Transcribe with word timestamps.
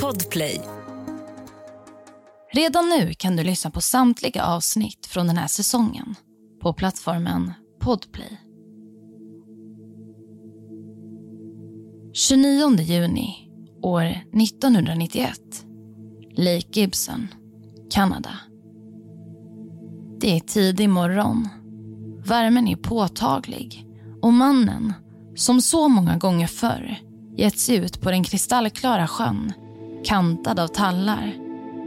Podplay. 0.00 0.60
Redan 2.52 2.88
nu 2.88 3.14
kan 3.14 3.36
du 3.36 3.44
lyssna 3.44 3.70
på 3.70 3.80
samtliga 3.80 4.44
avsnitt 4.44 5.06
från 5.06 5.26
den 5.26 5.36
här 5.36 5.46
säsongen 5.46 6.14
på 6.62 6.72
plattformen 6.72 7.52
Podplay. 7.80 8.40
29 12.12 12.80
juni 12.80 13.50
år 13.82 14.02
1991. 14.02 15.40
Lake 16.36 16.80
Gibson, 16.80 17.28
Kanada. 17.90 18.34
Det 20.20 20.36
är 20.36 20.40
tidig 20.40 20.88
morgon. 20.88 21.48
Värmen 22.26 22.68
är 22.68 22.76
påtaglig 22.76 23.86
och 24.22 24.32
mannen, 24.32 24.92
som 25.34 25.60
så 25.60 25.88
många 25.88 26.16
gånger 26.16 26.46
förr 26.46 27.11
gett 27.36 27.58
sig 27.58 27.76
ut 27.76 28.00
på 28.00 28.10
den 28.10 28.24
kristallklara 28.24 29.08
sjön, 29.08 29.52
kantad 30.04 30.58
av 30.60 30.68
tallar, 30.68 31.34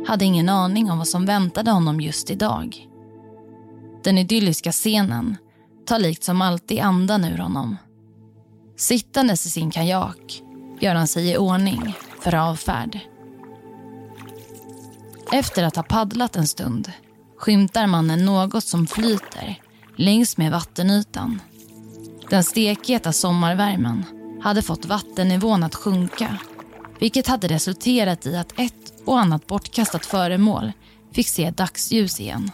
hade 0.07 0.25
ingen 0.25 0.49
aning 0.49 0.91
om 0.91 0.97
vad 0.97 1.07
som 1.07 1.25
väntade 1.25 1.71
honom 1.71 2.01
just 2.01 2.29
idag. 2.29 2.87
Den 4.03 4.17
idylliska 4.17 4.71
scenen 4.71 5.37
tar 5.85 5.99
likt 5.99 6.23
som 6.23 6.41
alltid 6.41 6.79
andan 6.79 7.25
ur 7.25 7.37
honom. 7.37 7.77
Sittandes 8.77 9.45
i 9.45 9.49
sin 9.49 9.71
kajak 9.71 10.41
gör 10.79 10.95
han 10.95 11.07
sig 11.07 11.31
i 11.31 11.37
ordning 11.37 11.95
för 12.19 12.35
avfärd. 12.35 12.99
Efter 15.31 15.63
att 15.63 15.75
ha 15.75 15.83
paddlat 15.83 16.35
en 16.35 16.47
stund 16.47 16.91
skymtar 17.37 17.87
mannen 17.87 18.25
något 18.25 18.63
som 18.63 18.87
flyter 18.87 19.61
längs 19.95 20.37
med 20.37 20.51
vattenytan. 20.51 21.41
Den 22.29 22.43
stekheta 22.43 23.11
sommarvärmen 23.11 24.05
hade 24.45 24.61
fått 24.61 24.85
vattennivån 24.85 25.63
att 25.63 25.75
sjunka 25.75 26.37
vilket 26.99 27.27
hade 27.27 27.47
resulterat 27.47 28.25
i 28.25 28.35
att 28.35 28.59
ett 28.59 28.93
och 29.05 29.19
annat 29.19 29.47
bortkastat 29.47 30.05
föremål 30.05 30.71
fick 31.11 31.27
se 31.27 31.51
dagsljus 31.51 32.19
igen. 32.19 32.51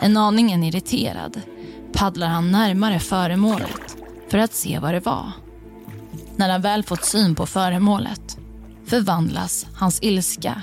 En 0.00 0.16
aningen 0.16 0.64
irriterad 0.64 1.40
paddlar 1.92 2.26
han 2.28 2.50
närmare 2.50 3.00
föremålet 3.00 3.96
för 4.28 4.38
att 4.38 4.54
se 4.54 4.78
vad 4.78 4.94
det 4.94 5.00
var. 5.00 5.32
När 6.36 6.48
han 6.48 6.62
väl 6.62 6.82
fått 6.82 7.04
syn 7.04 7.34
på 7.34 7.46
föremålet 7.46 8.38
förvandlas 8.86 9.66
hans 9.74 10.02
ilska 10.02 10.62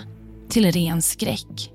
till 0.49 0.71
ren 0.71 1.01
skräck. 1.01 1.71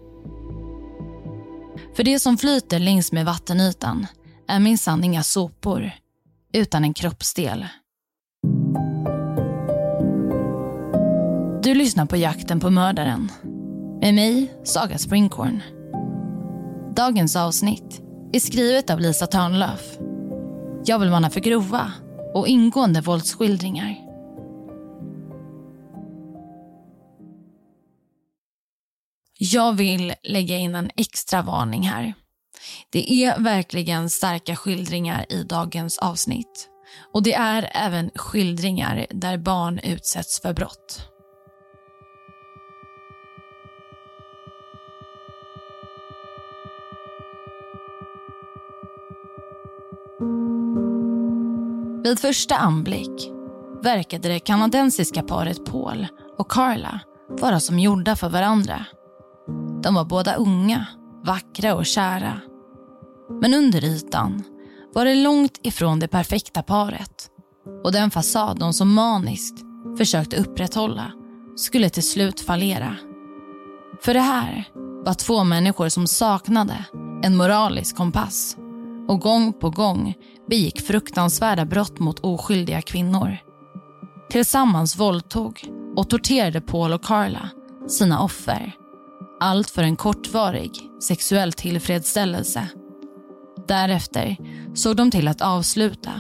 För 1.97 2.03
det 2.03 2.19
som 2.19 2.39
flyter 2.39 2.79
längs 2.79 3.13
med 3.13 3.25
vattenytan 3.25 4.07
är 4.49 4.61
minsann 4.61 5.05
inga 5.05 5.23
sopor, 5.23 5.91
utan 6.53 6.85
en 6.85 6.95
kroppsdel. 6.95 7.67
Du 11.69 11.75
lyssnar 11.75 12.07
på 12.07 12.17
Jakten 12.17 12.61
på 12.61 12.71
mördaren. 12.71 13.33
Med 14.01 14.15
mig, 14.15 14.53
Saga 14.65 14.99
Springhorn. 14.99 15.63
Dagens 16.97 17.37
avsnitt 17.37 18.03
är 18.33 18.41
skrivet 18.41 18.91
av 18.91 19.01
Lisa 19.01 19.27
Törnlöf. 19.27 19.99
Jag 20.85 20.99
vill 20.99 21.11
varna 21.11 21.31
för 21.31 21.41
grova 21.41 21.93
och 22.35 22.49
ingående 22.49 23.01
våldsskildringar. 23.01 23.97
Jag 29.39 29.73
vill 29.73 30.15
lägga 30.23 30.57
in 30.57 30.75
en 30.75 30.91
extra 30.97 31.43
varning 31.43 31.83
här. 31.83 32.15
Det 32.91 33.13
är 33.13 33.41
verkligen 33.41 34.11
starka 34.11 34.57
skildringar 34.57 35.27
i 35.29 35.43
dagens 35.43 35.99
avsnitt. 35.99 36.69
Och 37.13 37.23
det 37.23 37.35
är 37.35 37.71
även 37.75 38.11
skildringar 38.15 39.07
där 39.11 39.39
barn 39.39 39.79
utsätts 39.79 40.43
för 40.43 40.53
brott. 40.53 41.09
Vid 52.05 52.19
första 52.19 52.57
anblick 52.57 53.31
verkade 53.83 54.29
det 54.29 54.39
kanadensiska 54.39 55.23
paret 55.23 55.65
Paul 55.65 56.07
och 56.39 56.51
Carla 56.51 57.01
vara 57.29 57.61
som 57.61 57.79
gjorda 57.79 58.17
för 58.17 58.29
varandra. 58.29 58.85
De 59.83 59.95
var 59.95 60.05
båda 60.05 60.35
unga, 60.35 60.87
vackra 61.25 61.75
och 61.75 61.87
kära. 61.87 62.41
Men 63.41 63.55
under 63.55 63.85
ytan 63.85 64.43
var 64.95 65.05
det 65.05 65.15
långt 65.15 65.59
ifrån 65.63 66.01
det 66.01 66.09
perfekta 66.09 66.63
paret 66.63 67.31
och 67.85 67.93
den 67.93 68.11
fasad 68.11 68.59
de 68.59 68.73
så 68.73 68.85
maniskt 68.85 69.65
försökte 69.99 70.37
upprätthålla 70.37 71.13
skulle 71.57 71.91
till 71.91 72.09
slut 72.09 72.41
fallera. 72.41 72.97
För 74.01 74.15
det 74.15 74.21
här 74.21 74.65
var 75.05 75.15
två 75.15 75.45
människor 75.45 75.89
som 75.89 76.07
saknade 76.07 76.85
en 77.23 77.37
moralisk 77.37 77.97
kompass 77.97 78.57
och 79.09 79.21
gång 79.21 79.53
på 79.53 79.71
gång 79.71 80.15
begick 80.49 80.81
fruktansvärda 80.81 81.65
brott 81.65 81.99
mot 81.99 82.21
oskyldiga 82.21 82.83
kvinnor. 82.83 83.37
Tillsammans 84.31 84.97
våldtog 84.97 85.65
och 85.97 86.11
torterade 86.11 86.61
Paul 86.61 86.93
och 86.93 87.05
Carla 87.05 87.51
sina 87.89 88.23
offer. 88.23 88.73
Allt 89.41 89.71
för 89.71 89.83
en 89.83 89.97
kortvarig 89.97 90.73
sexuell 91.03 91.53
tillfredsställelse. 91.53 92.69
Därefter 93.69 94.37
såg 94.75 94.97
de 94.97 95.11
till 95.11 95.29
att 95.29 95.41
avsluta 95.41 96.13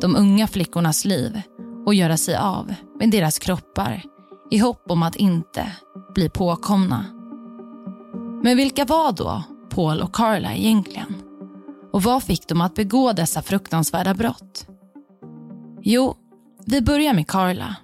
de 0.00 0.16
unga 0.16 0.46
flickornas 0.46 1.04
liv 1.04 1.42
och 1.86 1.94
göra 1.94 2.16
sig 2.16 2.36
av 2.36 2.74
med 3.00 3.10
deras 3.10 3.38
kroppar 3.38 4.02
i 4.50 4.58
hopp 4.58 4.90
om 4.90 5.02
att 5.02 5.16
inte 5.16 5.72
bli 6.14 6.28
påkomna. 6.28 7.04
Men 8.42 8.56
vilka 8.56 8.84
var 8.84 9.12
då 9.12 9.42
Paul 9.70 10.00
och 10.00 10.14
Carla 10.14 10.54
egentligen? 10.54 11.25
Och 11.96 12.02
vad 12.02 12.22
fick 12.22 12.48
dem 12.48 12.60
att 12.60 12.74
begå 12.74 13.12
dessa 13.12 13.42
fruktansvärda 13.42 14.14
brott? 14.14 14.66
Jo, 15.82 16.16
vi 16.66 16.80
börjar 16.80 17.14
med 17.14 17.28
Carla. 17.28 17.76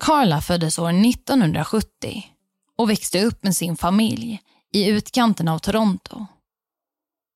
Carla 0.00 0.40
föddes 0.40 0.78
år 0.78 0.90
1970 0.90 2.24
och 2.76 2.90
växte 2.90 3.24
upp 3.24 3.44
med 3.44 3.56
sin 3.56 3.76
familj 3.76 4.40
i 4.72 4.88
utkanten 4.88 5.48
av 5.48 5.58
Toronto. 5.58 6.26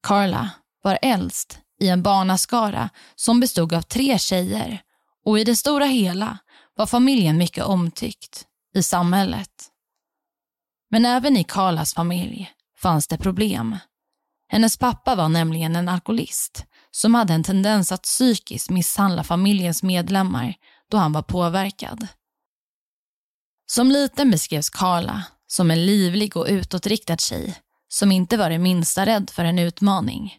Carla 0.02 0.50
var 0.82 0.98
äldst 1.02 1.58
i 1.80 1.88
en 1.88 2.02
barnaskara 2.02 2.90
som 3.14 3.40
bestod 3.40 3.72
av 3.72 3.82
tre 3.82 4.18
tjejer 4.18 4.82
och 5.24 5.38
i 5.38 5.44
det 5.44 5.56
stora 5.56 5.86
hela 5.86 6.38
var 6.76 6.86
familjen 6.86 7.38
mycket 7.38 7.64
omtyckt 7.64 8.46
i 8.74 8.82
samhället. 8.82 9.70
Men 10.90 11.04
även 11.04 11.36
i 11.36 11.44
Carlas 11.44 11.94
familj 11.94 12.52
fanns 12.76 13.08
det 13.08 13.18
problem. 13.18 13.76
Hennes 14.48 14.76
pappa 14.76 15.14
var 15.14 15.28
nämligen 15.28 15.76
en 15.76 15.88
alkoholist 15.88 16.64
som 16.90 17.14
hade 17.14 17.34
en 17.34 17.44
tendens 17.44 17.92
att 17.92 18.02
psykiskt 18.02 18.70
misshandla 18.70 19.24
familjens 19.24 19.82
medlemmar 19.82 20.54
då 20.90 20.96
han 20.96 21.12
var 21.12 21.22
påverkad. 21.22 22.08
Som 23.66 23.90
liten 23.90 24.30
beskrevs 24.30 24.70
Carla 24.70 25.24
som 25.46 25.70
en 25.70 25.86
livlig 25.86 26.36
och 26.36 26.46
utåtriktad 26.48 27.16
tjej 27.16 27.54
som 27.88 28.12
inte 28.12 28.36
var 28.36 28.50
det 28.50 28.58
minsta 28.58 29.06
rädd 29.06 29.30
för 29.30 29.44
en 29.44 29.58
utmaning. 29.58 30.36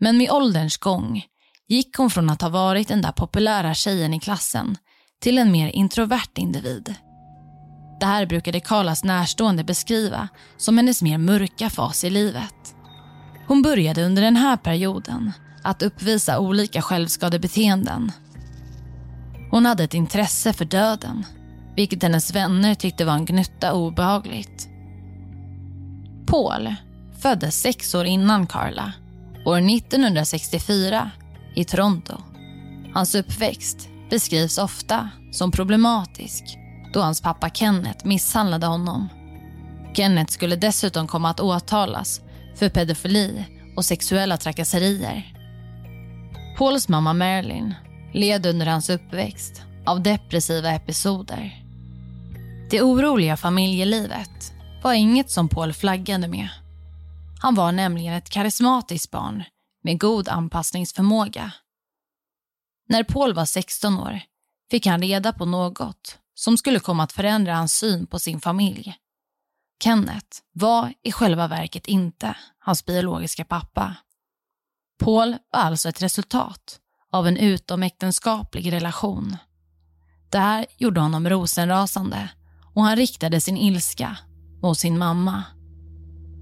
Men 0.00 0.16
med 0.16 0.30
ålderns 0.30 0.76
gång 0.76 1.24
gick 1.68 1.96
hon 1.96 2.10
från 2.10 2.30
att 2.30 2.42
ha 2.42 2.48
varit 2.48 2.88
den 2.88 3.02
där 3.02 3.12
populära 3.12 3.74
tjejen 3.74 4.14
i 4.14 4.20
klassen 4.20 4.76
till 5.20 5.38
en 5.38 5.52
mer 5.52 5.68
introvert 5.68 6.38
individ. 6.38 6.94
Det 8.00 8.06
här 8.06 8.26
brukade 8.26 8.60
Carlas 8.60 9.04
närstående 9.04 9.64
beskriva 9.64 10.28
som 10.56 10.76
hennes 10.76 11.02
mer 11.02 11.18
mörka 11.18 11.70
fas 11.70 12.04
i 12.04 12.10
livet. 12.10 12.74
Hon 13.52 13.62
började 13.62 14.04
under 14.04 14.22
den 14.22 14.36
här 14.36 14.56
perioden 14.56 15.32
att 15.62 15.82
uppvisa 15.82 16.38
olika 16.38 16.82
självskadebeteenden. 16.82 18.12
Hon 19.50 19.66
hade 19.66 19.84
ett 19.84 19.94
intresse 19.94 20.52
för 20.52 20.64
döden, 20.64 21.26
vilket 21.76 22.02
hennes 22.02 22.34
vänner 22.34 22.74
tyckte 22.74 23.04
var 23.04 23.14
en 23.14 23.24
gnutta 23.24 23.72
obehagligt. 23.72 24.68
Paul 26.26 26.74
föddes 27.18 27.60
sex 27.60 27.94
år 27.94 28.04
innan 28.04 28.46
Carla, 28.46 28.92
år 29.46 29.58
1964, 29.58 31.10
i 31.54 31.64
Toronto. 31.64 32.14
Hans 32.94 33.14
uppväxt 33.14 33.88
beskrivs 34.10 34.58
ofta 34.58 35.08
som 35.32 35.50
problematisk 35.50 36.58
då 36.92 37.00
hans 37.00 37.20
pappa 37.20 37.50
Kenneth 37.50 38.06
misshandlade 38.06 38.66
honom. 38.66 39.08
Kenneth 39.94 40.32
skulle 40.32 40.56
dessutom 40.56 41.06
komma 41.06 41.30
att 41.30 41.40
åtalas 41.40 42.20
för 42.56 42.68
pedofili 42.68 43.44
och 43.76 43.84
sexuella 43.84 44.36
trakasserier. 44.36 45.32
Pauls 46.58 46.88
mamma 46.88 47.12
Marilyn 47.12 47.74
led 48.12 48.46
under 48.46 48.66
hans 48.66 48.90
uppväxt 48.90 49.62
av 49.86 50.02
depressiva 50.02 50.70
episoder. 50.70 51.62
Det 52.70 52.82
oroliga 52.82 53.36
familjelivet 53.36 54.52
var 54.82 54.92
inget 54.92 55.30
som 55.30 55.48
Paul 55.48 55.72
flaggade 55.72 56.28
med. 56.28 56.48
Han 57.42 57.54
var 57.54 57.72
nämligen 57.72 58.14
ett 58.14 58.30
karismatiskt 58.30 59.10
barn 59.10 59.44
med 59.84 60.00
god 60.00 60.28
anpassningsförmåga. 60.28 61.52
När 62.88 63.04
Paul 63.04 63.34
var 63.34 63.44
16 63.44 63.98
år 63.98 64.20
fick 64.70 64.86
han 64.86 65.02
reda 65.02 65.32
på 65.32 65.44
något 65.44 66.18
som 66.34 66.56
skulle 66.56 66.80
komma 66.80 67.02
att 67.02 67.12
förändra 67.12 67.54
hans 67.54 67.74
syn 67.74 68.06
på 68.06 68.18
sin 68.18 68.40
familj. 68.40 68.94
Kenneth 69.82 70.38
var 70.52 70.92
i 71.02 71.12
själva 71.12 71.48
verket 71.48 71.86
inte 71.86 72.36
hans 72.58 72.86
biologiska 72.86 73.44
pappa. 73.44 73.96
Paul 74.98 75.36
var 75.52 75.60
alltså 75.60 75.88
ett 75.88 76.02
resultat 76.02 76.78
av 77.12 77.26
en 77.26 77.36
utomäktenskaplig 77.36 78.72
relation. 78.72 79.36
Det 80.30 80.38
här 80.38 80.66
gjorde 80.78 81.00
honom 81.00 81.28
rosenrasande 81.28 82.28
och 82.74 82.82
han 82.82 82.96
riktade 82.96 83.40
sin 83.40 83.56
ilska 83.56 84.16
mot 84.62 84.78
sin 84.78 84.98
mamma. 84.98 85.42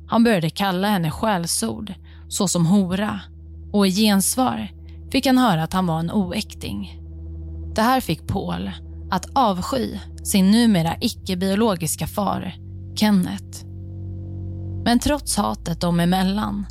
Han 0.08 0.24
började 0.24 0.50
kalla 0.50 0.88
henne 0.88 1.10
skällsord 1.10 1.94
såsom 2.28 2.66
hora 2.66 3.20
och 3.72 3.86
i 3.86 3.90
gensvar 3.90 4.68
fick 5.12 5.26
han 5.26 5.38
höra 5.38 5.62
att 5.62 5.72
han 5.72 5.86
var 5.86 5.98
en 5.98 6.10
oäkting. 6.10 7.00
Det 7.74 7.82
här 7.82 8.00
fick 8.00 8.26
Paul 8.26 8.70
att 9.10 9.26
avsky 9.34 9.98
sin 10.24 10.50
numera 10.50 10.96
icke-biologiska 11.00 12.06
far, 12.06 12.69
Kenneth. 12.96 13.64
Men 14.84 14.98
trots 14.98 15.36
hatet 15.36 15.80
dem 15.80 16.00
emellan 16.00 16.66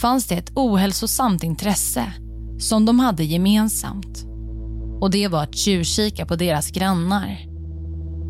fanns 0.00 0.26
det 0.26 0.34
ett 0.34 0.52
ohälsosamt 0.54 1.42
intresse 1.42 2.12
som 2.58 2.84
de 2.84 2.98
hade 2.98 3.24
gemensamt. 3.24 4.24
Och 5.00 5.10
det 5.10 5.28
var 5.28 5.42
att 5.42 5.56
tjuvkika 5.56 6.26
på 6.26 6.36
deras 6.36 6.70
grannar. 6.70 7.38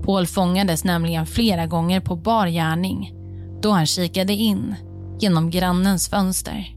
Paul 0.04 0.26
fångades 0.26 0.84
nämligen 0.84 1.26
flera 1.26 1.66
gånger 1.66 2.00
på 2.00 2.16
bar 2.16 2.46
gärning 2.46 3.12
då 3.62 3.70
han 3.70 3.86
kikade 3.86 4.32
in 4.32 4.74
genom 5.20 5.50
grannens 5.50 6.08
fönster. 6.08 6.76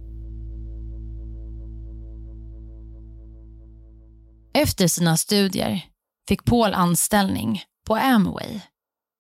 Efter 4.54 4.88
sina 4.88 5.18
studier 5.18 5.86
fick 6.30 6.46
Paul 6.46 6.74
anställning 6.74 7.62
på 7.88 7.96
Amway, 7.96 8.60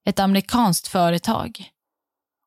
ett 0.06 0.20
amerikanskt 0.20 0.88
företag. 0.88 1.72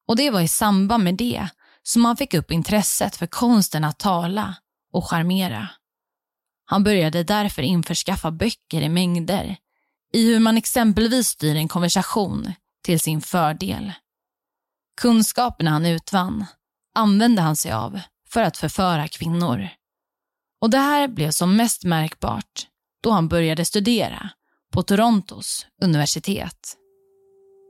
Och 0.09 0.17
det 0.17 0.31
var 0.31 0.41
i 0.41 0.49
samband 0.49 1.05
med 1.05 1.15
det 1.15 1.49
som 1.83 2.05
han 2.05 2.17
fick 2.17 2.35
upp 2.35 2.51
intresset 2.51 3.17
för 3.17 3.27
konsten 3.27 3.85
att 3.85 3.99
tala 3.99 4.55
och 4.93 5.09
charmera. 5.09 5.69
Han 6.65 6.85
började 6.85 7.23
därför 7.23 7.63
införskaffa 7.63 8.31
böcker 8.31 8.83
i 8.83 8.89
mängder 8.89 9.57
i 10.13 10.27
hur 10.27 10.41
man 10.41 10.57
exempelvis 10.57 11.29
styr 11.29 11.57
en 11.57 11.69
konversation 11.69 12.53
till 12.85 13.01
sin 13.01 13.21
fördel. 13.21 13.93
Kunskaperna 15.01 15.71
han 15.71 15.87
utvann 15.87 16.47
använde 16.95 17.43
han 17.43 17.57
sig 17.57 17.73
av 17.73 18.01
för 18.29 18.43
att 18.43 18.57
förföra 18.57 19.09
kvinnor. 19.09 19.69
Och 20.61 20.71
det 20.71 20.79
här 20.79 21.09
blev 21.09 21.31
som 21.31 21.57
mest 21.57 21.85
märkbart 21.85 22.67
då 23.03 23.11
han 23.11 23.29
började 23.29 23.65
studera 23.65 24.31
på 24.73 24.83
Torontos 24.83 25.67
universitet. 25.83 26.77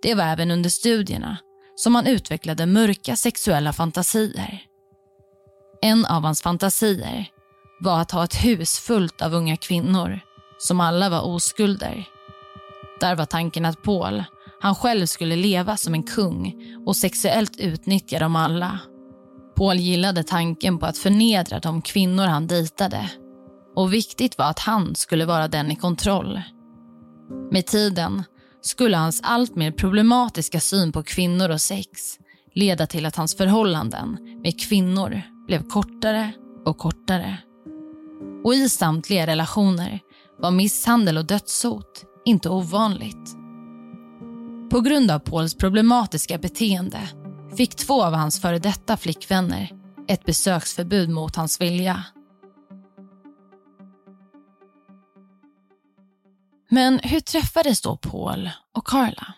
Det 0.02 0.14
var 0.14 0.25
även 0.25 0.50
under 0.50 0.70
studierna 0.70 1.38
som 1.75 1.94
han 1.94 2.06
utvecklade 2.06 2.66
mörka 2.66 3.16
sexuella 3.16 3.72
fantasier. 3.72 4.62
En 5.82 6.06
av 6.06 6.22
hans 6.22 6.43
fantasier 6.43 7.26
var 7.81 8.00
att 8.00 8.10
ha 8.10 8.25
ett 8.25 8.44
hus 8.44 8.78
fullt 8.78 9.22
av 9.22 9.34
unga 9.34 9.56
kvinnor 9.56 10.20
som 10.58 10.81
alla 10.81 11.08
var 11.08 11.26
oskulder. 11.26 12.04
Där 13.00 13.16
var 13.16 13.26
tanken 13.26 13.64
att 13.64 13.82
Paul, 13.82 14.25
han 14.60 14.75
själv 14.75 15.06
skulle 15.06 15.37
leva 15.37 15.76
som 15.76 15.94
en 15.94 16.02
kung 16.02 16.55
och 16.87 16.96
sexuellt 16.96 17.60
utnyttja 17.60 18.19
dem 18.19 18.37
alla. 18.37 18.78
Paul 19.56 19.76
gillade 19.76 20.25
tanken 20.25 20.78
på 20.78 20.87
att 20.87 20.98
förnedra 20.98 21.60
de 21.60 21.82
kvinnor 21.82 22.26
han 22.26 22.46
dejtade 22.46 23.10
och 23.76 23.93
viktigt 23.93 24.38
var 24.38 24.50
att 24.50 24.58
han 24.58 24.94
skulle 24.94 25.25
vara 25.25 25.48
den 25.48 25.70
i 25.70 25.76
kontroll. 25.76 26.43
Med 27.50 27.66
tiden 27.66 28.22
skulle 28.62 28.96
hans 28.96 29.20
allt 29.24 29.56
mer 29.56 29.70
problematiska 29.70 30.60
syn 30.60 30.92
på 30.92 31.02
kvinnor 31.02 31.48
och 31.48 31.60
sex 31.60 32.18
leda 32.54 32.86
till 32.86 33.06
att 33.06 33.16
hans 33.16 33.36
förhållanden 33.36 34.18
med 34.42 34.60
kvinnor 34.60 35.22
blev 35.46 35.68
kortare 35.68 36.32
och 36.64 36.78
kortare. 36.78 37.38
Och 38.44 38.54
i 38.54 38.68
samtliga 38.68 39.26
relationer 39.26 40.00
var 40.38 40.50
misshandel 40.50 41.18
och 41.18 41.24
dödshot 41.24 42.04
inte 42.24 42.48
ovanligt. 42.48 43.36
På 44.70 44.80
grund 44.80 45.10
av 45.10 45.18
Pauls 45.18 45.54
problematiska 45.54 46.38
beteende 46.38 47.00
fick 47.56 47.74
två 47.74 48.02
av 48.04 48.14
hans 48.14 48.40
före 48.40 48.58
detta 48.58 48.96
flickvänner 48.96 49.70
ett 50.08 50.24
besöksförbud 50.24 51.08
mot 51.08 51.36
hans 51.36 51.60
vilja. 51.60 52.04
Men 56.74 57.00
hur 57.02 57.20
träffades 57.20 57.80
då 57.80 57.96
Paul 57.96 58.50
och 58.74 58.86
Carla? 58.86 59.34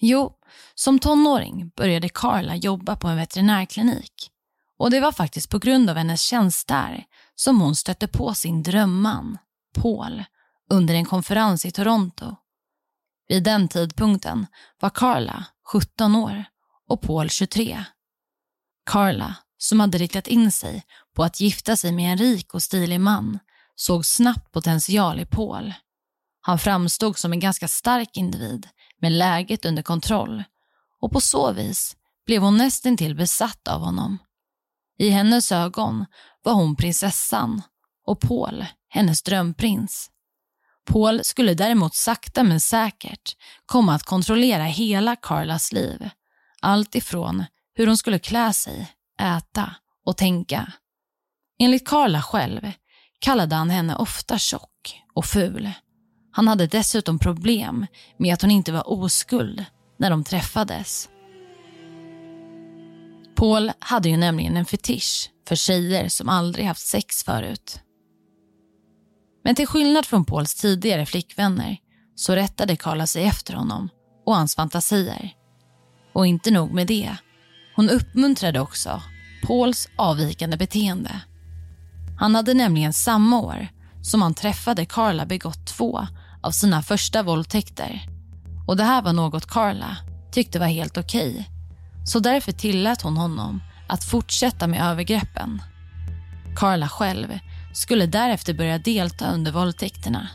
Jo, 0.00 0.32
som 0.74 0.98
tonåring 0.98 1.68
började 1.68 2.08
Carla 2.08 2.56
jobba 2.56 2.96
på 2.96 3.08
en 3.08 3.16
veterinärklinik. 3.16 4.30
Och 4.78 4.90
det 4.90 5.00
var 5.00 5.12
faktiskt 5.12 5.50
på 5.50 5.58
grund 5.58 5.90
av 5.90 5.96
hennes 5.96 6.22
tjänst 6.22 6.68
där 6.68 7.04
som 7.34 7.60
hon 7.60 7.76
stötte 7.76 8.08
på 8.08 8.34
sin 8.34 8.62
drömman, 8.62 9.38
Paul, 9.74 10.24
under 10.70 10.94
en 10.94 11.04
konferens 11.04 11.66
i 11.66 11.70
Toronto. 11.70 12.36
Vid 13.28 13.42
den 13.42 13.68
tidpunkten 13.68 14.46
var 14.80 14.90
Carla 14.90 15.44
17 15.72 16.16
år 16.16 16.44
och 16.88 17.00
Paul 17.00 17.30
23. 17.30 17.84
Carla, 18.90 19.36
som 19.58 19.80
hade 19.80 19.98
riktat 19.98 20.26
in 20.26 20.52
sig 20.52 20.84
på 21.16 21.24
att 21.24 21.40
gifta 21.40 21.76
sig 21.76 21.92
med 21.92 22.12
en 22.12 22.18
rik 22.18 22.54
och 22.54 22.62
stilig 22.62 23.00
man, 23.00 23.38
såg 23.74 24.06
snabbt 24.06 24.52
potential 24.52 25.20
i 25.20 25.26
Paul. 25.26 25.74
Han 26.46 26.58
framstod 26.58 27.18
som 27.18 27.32
en 27.32 27.40
ganska 27.40 27.68
stark 27.68 28.16
individ 28.16 28.68
med 29.00 29.12
läget 29.12 29.64
under 29.64 29.82
kontroll 29.82 30.44
och 31.00 31.12
på 31.12 31.20
så 31.20 31.52
vis 31.52 31.96
blev 32.26 32.42
hon 32.42 32.56
nästintill 32.56 33.14
besatt 33.14 33.68
av 33.68 33.80
honom. 33.80 34.18
I 34.98 35.08
hennes 35.08 35.52
ögon 35.52 36.06
var 36.42 36.52
hon 36.52 36.76
prinsessan 36.76 37.62
och 38.06 38.20
Paul 38.20 38.66
hennes 38.88 39.22
drömprins. 39.22 40.10
Paul 40.84 41.24
skulle 41.24 41.54
däremot 41.54 41.94
sakta 41.94 42.42
men 42.42 42.60
säkert 42.60 43.36
komma 43.66 43.94
att 43.94 44.02
kontrollera 44.02 44.64
hela 44.64 45.16
Carlas 45.16 45.72
liv. 45.72 46.10
Allt 46.60 46.94
ifrån 46.94 47.44
hur 47.74 47.86
hon 47.86 47.96
skulle 47.96 48.18
klä 48.18 48.52
sig, 48.52 48.92
äta 49.20 49.74
och 50.04 50.16
tänka. 50.16 50.72
Enligt 51.58 51.88
Carla 51.88 52.22
själv 52.22 52.72
kallade 53.18 53.56
han 53.56 53.70
henne 53.70 53.96
ofta 53.96 54.38
tjock 54.38 55.02
och 55.14 55.24
ful. 55.24 55.72
Han 56.36 56.48
hade 56.48 56.66
dessutom 56.66 57.18
problem 57.18 57.86
med 58.18 58.34
att 58.34 58.42
hon 58.42 58.50
inte 58.50 58.72
var 58.72 58.90
oskuld 58.90 59.64
när 59.98 60.10
de 60.10 60.24
träffades. 60.24 61.08
Paul 63.36 63.72
hade 63.78 64.08
ju 64.08 64.16
nämligen 64.16 64.56
en 64.56 64.64
fetisch 64.64 65.30
för 65.48 65.56
tjejer 65.56 66.08
som 66.08 66.28
aldrig 66.28 66.66
haft 66.66 66.86
sex 66.86 67.24
förut. 67.24 67.80
Men 69.44 69.54
till 69.54 69.66
skillnad 69.66 70.06
från 70.06 70.24
Pauls 70.24 70.54
tidigare 70.54 71.06
flickvänner 71.06 71.76
så 72.14 72.34
rättade 72.34 72.76
Carla 72.76 73.06
sig 73.06 73.24
efter 73.24 73.54
honom 73.54 73.88
och 74.26 74.36
hans 74.36 74.54
fantasier. 74.54 75.34
Och 76.12 76.26
inte 76.26 76.50
nog 76.50 76.70
med 76.70 76.86
det. 76.86 77.16
Hon 77.76 77.90
uppmuntrade 77.90 78.60
också 78.60 79.02
Pauls 79.46 79.88
avvikande 79.98 80.56
beteende. 80.56 81.20
Han 82.18 82.34
hade 82.34 82.54
nämligen 82.54 82.92
samma 82.92 83.40
år 83.40 83.68
som 84.02 84.22
han 84.22 84.34
träffade 84.34 84.86
Carla 84.86 85.26
begått 85.26 85.66
två 85.66 86.06
av 86.46 86.50
sina 86.50 86.82
första 86.82 87.22
våldtäkter. 87.22 88.06
Och 88.66 88.76
det 88.76 88.84
här 88.84 89.02
var 89.02 89.12
något 89.12 89.46
Carla 89.46 89.96
tyckte 90.32 90.58
var 90.58 90.66
helt 90.66 90.98
okej. 90.98 91.30
Okay. 91.30 91.44
Så 92.04 92.18
därför 92.18 92.52
tillät 92.52 93.02
hon 93.02 93.16
honom 93.16 93.62
att 93.88 94.04
fortsätta 94.04 94.66
med 94.66 94.90
övergreppen. 94.90 95.62
Carla 96.56 96.88
själv 96.88 97.38
skulle 97.74 98.06
därefter 98.06 98.54
börja 98.54 98.78
delta 98.78 99.30
under 99.30 99.52
våldtäkterna 99.52 100.28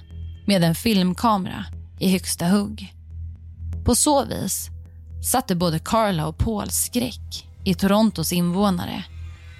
med 0.45 0.63
en 0.63 0.75
filmkamera 0.75 1.65
i 1.99 2.11
högsta 2.11 2.47
hugg. 2.47 2.93
På 3.85 3.95
så 3.95 4.25
vis 4.25 4.69
satte 5.31 5.55
både 5.55 5.79
Carla 5.79 6.27
och 6.27 6.37
Paul 6.37 6.69
skräck 6.69 7.47
i 7.65 7.73
Torontos 7.73 8.33
invånare 8.33 9.03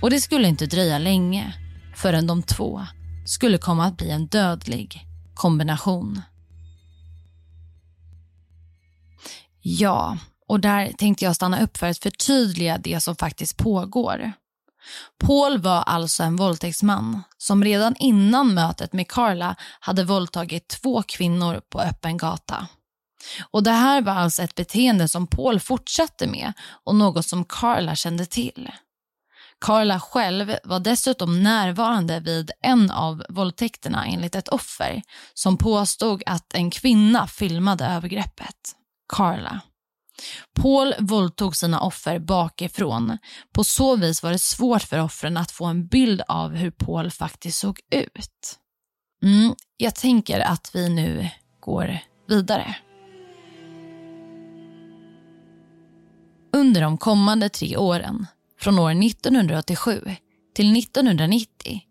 och 0.01 0.10
det 0.10 0.22
skulle 0.22 0.48
inte 0.48 0.65
dröja 0.65 0.98
länge 0.98 1.53
förrän 1.96 2.27
de 2.27 2.43
två 2.43 2.81
skulle 3.25 3.58
komma 3.58 3.86
att 3.86 3.98
bli 3.98 4.10
en 4.10 4.27
dödlig 4.27 5.08
kombination. 5.34 6.22
Ja, 9.62 10.18
och 10.48 10.60
där 10.60 10.91
tänkte 10.98 11.25
jag 11.25 11.36
stanna 11.36 11.63
upp 11.63 11.77
för 11.77 11.88
att 11.88 11.98
förtydliga 11.98 12.77
det 12.77 13.00
som 13.00 13.15
faktiskt 13.15 13.58
pågår. 13.58 14.34
Paul 15.20 15.58
var 15.58 15.84
alltså 15.84 16.24
en 16.24 16.36
våldtäktsman 16.36 17.24
som 17.38 17.63
redan 17.63 17.96
innan 17.96 18.53
mötet 18.53 18.94
med 18.94 19.08
Carla 19.08 19.56
hade 19.80 20.03
våldtagit 20.03 20.68
två 20.68 21.03
kvinnor 21.03 21.62
på 21.70 21.82
öppen 21.82 22.18
gata. 22.18 22.68
Och 23.51 23.63
Det 23.63 23.72
här 23.72 24.01
var 24.01 24.13
alltså 24.13 24.44
ett 24.44 24.56
beteende 24.56 25.08
som 25.08 25.27
Paul 25.27 25.60
fortsatte 25.60 26.27
med 26.27 26.53
och 26.84 26.96
något 26.96 27.25
som 27.25 27.46
Carla 27.46 27.96
kände 27.96 28.25
till. 28.25 28.72
Carla 29.65 30.00
själv 30.00 30.56
var 30.63 30.80
dessutom 30.80 31.44
närvarande 31.44 32.20
vid 32.20 32.51
en 32.62 32.91
av 32.91 33.24
våldtäkterna 33.30 34.06
enligt 34.06 34.36
ett 34.36 34.48
offer 34.48 35.01
som 35.34 35.58
påstod 35.58 36.24
att 36.25 36.53
en 36.53 36.72
kvinna 36.72 37.27
filmade 37.27 37.86
övergreppet. 37.86 38.75
Carla. 39.12 39.62
Paul 40.62 40.94
våldtog 41.00 41.56
sina 41.56 41.82
offer 41.82 42.20
bakifrån. 42.20 43.18
På 43.53 43.63
så 43.63 43.96
vis 43.96 44.24
var 44.24 44.32
det 44.32 44.39
svårt 44.39 44.82
för 44.82 45.00
offren 45.00 45.38
att 45.38 45.51
få 45.51 45.65
en 45.65 45.88
bild 45.88 46.22
av 46.27 46.56
hur 46.56 46.72
Paul 46.72 47.12
faktiskt 47.12 47.60
såg 47.60 47.80
ut. 47.91 48.60
Mm, 49.24 49.56
jag 49.77 49.96
tänker 49.96 50.39
att 50.39 50.72
vi 50.74 50.89
nu 50.89 51.30
går 51.60 52.00
vidare. 52.27 52.75
Under 56.53 56.82
de 56.82 56.98
kommande 56.98 57.50
tre 57.50 57.77
åren, 57.77 58.27
från 58.60 58.80
år 58.80 58.91
1987 58.91 60.15
till 60.56 60.77
1990, 60.77 61.82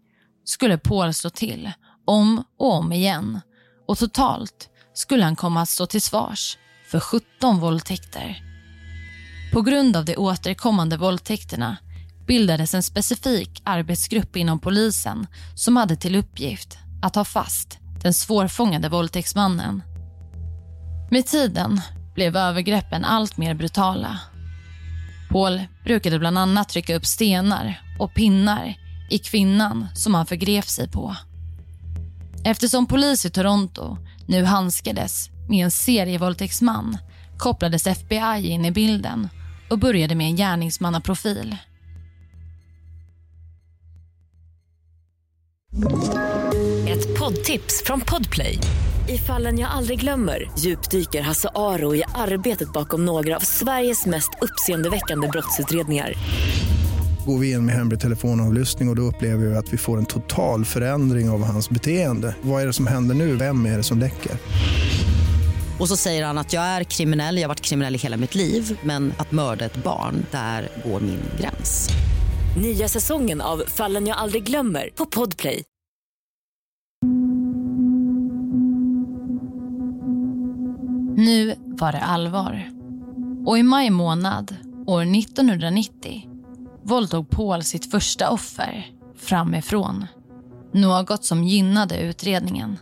skulle 0.44 0.78
Paul 0.78 1.14
slå 1.14 1.30
till 1.30 1.72
om 2.06 2.44
och 2.58 2.72
om 2.72 2.92
igen 2.92 3.40
och 3.88 3.98
totalt 3.98 4.68
skulle 4.94 5.24
han 5.24 5.36
komma 5.36 5.62
att 5.62 5.68
stå 5.68 5.86
till 5.86 6.02
svars 6.02 6.56
för 6.90 7.00
17 7.00 7.60
våldtäkter. 7.60 8.42
På 9.52 9.62
grund 9.62 9.96
av 9.96 10.04
de 10.04 10.16
återkommande 10.16 10.96
våldtäkterna 10.96 11.76
bildades 12.26 12.74
en 12.74 12.82
specifik 12.82 13.62
arbetsgrupp 13.64 14.36
inom 14.36 14.58
polisen 14.58 15.26
som 15.54 15.76
hade 15.76 15.96
till 15.96 16.16
uppgift 16.16 16.78
att 17.02 17.14
ta 17.14 17.24
fast 17.24 17.78
den 18.02 18.14
svårfångade 18.14 18.88
våldtäktsmannen. 18.88 19.82
Med 21.10 21.26
tiden 21.26 21.80
blev 22.14 22.36
övergreppen 22.36 23.04
allt 23.04 23.36
mer 23.36 23.54
brutala. 23.54 24.20
Paul 25.30 25.60
brukade 25.84 26.18
bland 26.18 26.38
annat 26.38 26.68
trycka 26.68 26.96
upp 26.96 27.06
stenar 27.06 27.82
och 27.98 28.14
pinnar 28.14 28.74
i 29.10 29.18
kvinnan 29.18 29.86
som 29.94 30.14
han 30.14 30.26
förgrep 30.26 30.68
sig 30.68 30.88
på. 30.88 31.16
Eftersom 32.44 32.86
polis 32.86 33.26
i 33.26 33.30
Toronto 33.30 33.96
nu 34.26 34.44
handskades 34.44 35.30
med 35.50 35.64
en 35.64 35.70
serievåldtäktsman 35.70 36.98
kopplades 37.38 37.86
FBI 37.86 38.46
in 38.46 38.64
i 38.64 38.70
bilden 38.70 39.28
och 39.70 39.78
började 39.78 40.14
med 40.14 40.26
en 40.26 40.36
gärningsmannaprofil. 40.36 41.56
Ett 46.88 47.18
poddtips 47.18 47.82
från 47.84 48.00
Podplay. 48.00 48.58
I 49.08 49.18
fallen 49.18 49.58
jag 49.58 49.70
aldrig 49.70 50.00
glömmer 50.00 50.50
djupdyker 50.58 51.22
Hasse 51.22 51.48
Aro 51.54 51.94
i 51.94 52.02
arbetet 52.14 52.72
bakom 52.72 53.04
några 53.04 53.36
av 53.36 53.40
Sveriges 53.40 54.06
mest 54.06 54.30
uppseendeväckande 54.40 55.28
brottsutredningar 55.28 56.14
går 57.26 57.38
vi 57.38 57.50
in 57.52 57.66
med 57.66 57.74
hemlig 57.74 58.00
telefonavlyssning 58.00 58.88
och, 58.88 58.92
och 58.92 58.96
då 58.96 59.02
upplever 59.02 59.46
vi 59.46 59.56
att 59.56 59.72
vi 59.72 59.76
får 59.76 59.98
en 59.98 60.06
total 60.06 60.64
förändring 60.64 61.30
av 61.30 61.44
hans 61.44 61.70
beteende. 61.70 62.36
Vad 62.42 62.62
är 62.62 62.66
det 62.66 62.72
som 62.72 62.86
händer 62.86 63.14
nu? 63.14 63.36
Vem 63.36 63.66
är 63.66 63.76
det 63.76 63.82
som 63.82 63.98
läcker? 63.98 64.32
Och 65.80 65.88
så 65.88 65.96
säger 65.96 66.24
han 66.24 66.38
att 66.38 66.52
jag 66.52 66.62
är 66.62 66.84
kriminell, 66.84 67.36
jag 67.36 67.42
har 67.42 67.48
varit 67.48 67.60
kriminell 67.60 67.94
i 67.94 67.98
hela 67.98 68.16
mitt 68.16 68.34
liv 68.34 68.78
men 68.82 69.12
att 69.18 69.32
mörda 69.32 69.64
ett 69.64 69.84
barn, 69.84 70.26
där 70.30 70.68
går 70.84 71.00
min 71.00 71.22
gräns. 71.40 71.88
Nya 72.56 72.88
säsongen 72.88 73.40
av 73.40 73.62
Fallen 73.66 74.06
jag 74.06 74.16
aldrig 74.16 74.44
glömmer 74.44 74.90
på 74.94 75.06
Podplay. 75.06 75.64
Nu 81.16 81.54
var 81.66 81.92
det 81.92 82.00
allvar. 82.00 82.70
Och 83.46 83.58
i 83.58 83.62
maj 83.62 83.90
månad 83.90 84.56
år 84.86 85.02
1990 85.02 86.28
våldtog 86.82 87.30
Paul 87.30 87.62
sitt 87.62 87.90
första 87.90 88.30
offer 88.30 88.86
framifrån. 89.16 90.06
Något 90.72 91.24
som 91.24 91.44
gynnade 91.44 92.00
utredningen. 92.00 92.78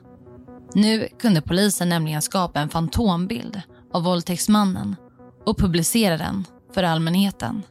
Nu 0.74 1.08
kunde 1.18 1.40
polisen 1.40 1.88
nämligen 1.88 2.22
skapa 2.22 2.60
en 2.60 2.68
fantombild 2.68 3.62
av 3.92 4.02
våldtäktsmannen 4.02 4.96
och 5.44 5.58
publicera 5.58 6.16
den 6.16 6.44
för 6.74 6.82
allmänheten. 6.82 7.62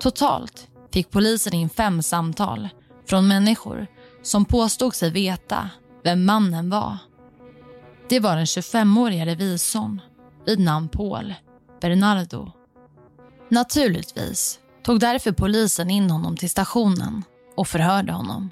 Totalt 0.00 0.68
fick 0.92 1.10
polisen 1.10 1.52
in 1.52 1.68
fem 1.68 2.02
samtal 2.02 2.68
från 3.06 3.28
människor 3.28 3.86
som 4.22 4.44
påstod 4.44 4.94
sig 4.94 5.10
veta 5.10 5.70
vem 6.04 6.24
mannen 6.24 6.70
var. 6.70 6.98
Det 8.08 8.20
var 8.20 8.36
den 8.36 8.44
25-åriga 8.44 9.26
revisorn 9.26 10.00
vid 10.46 10.60
namn 10.60 10.88
Paul 10.88 11.34
Bernardo. 11.80 12.50
Naturligtvis 13.48 14.58
tog 14.82 15.00
därför 15.00 15.32
polisen 15.32 15.90
in 15.90 16.10
honom 16.10 16.36
till 16.36 16.50
stationen 16.50 17.24
och 17.56 17.68
förhörde 17.68 18.12
honom. 18.12 18.50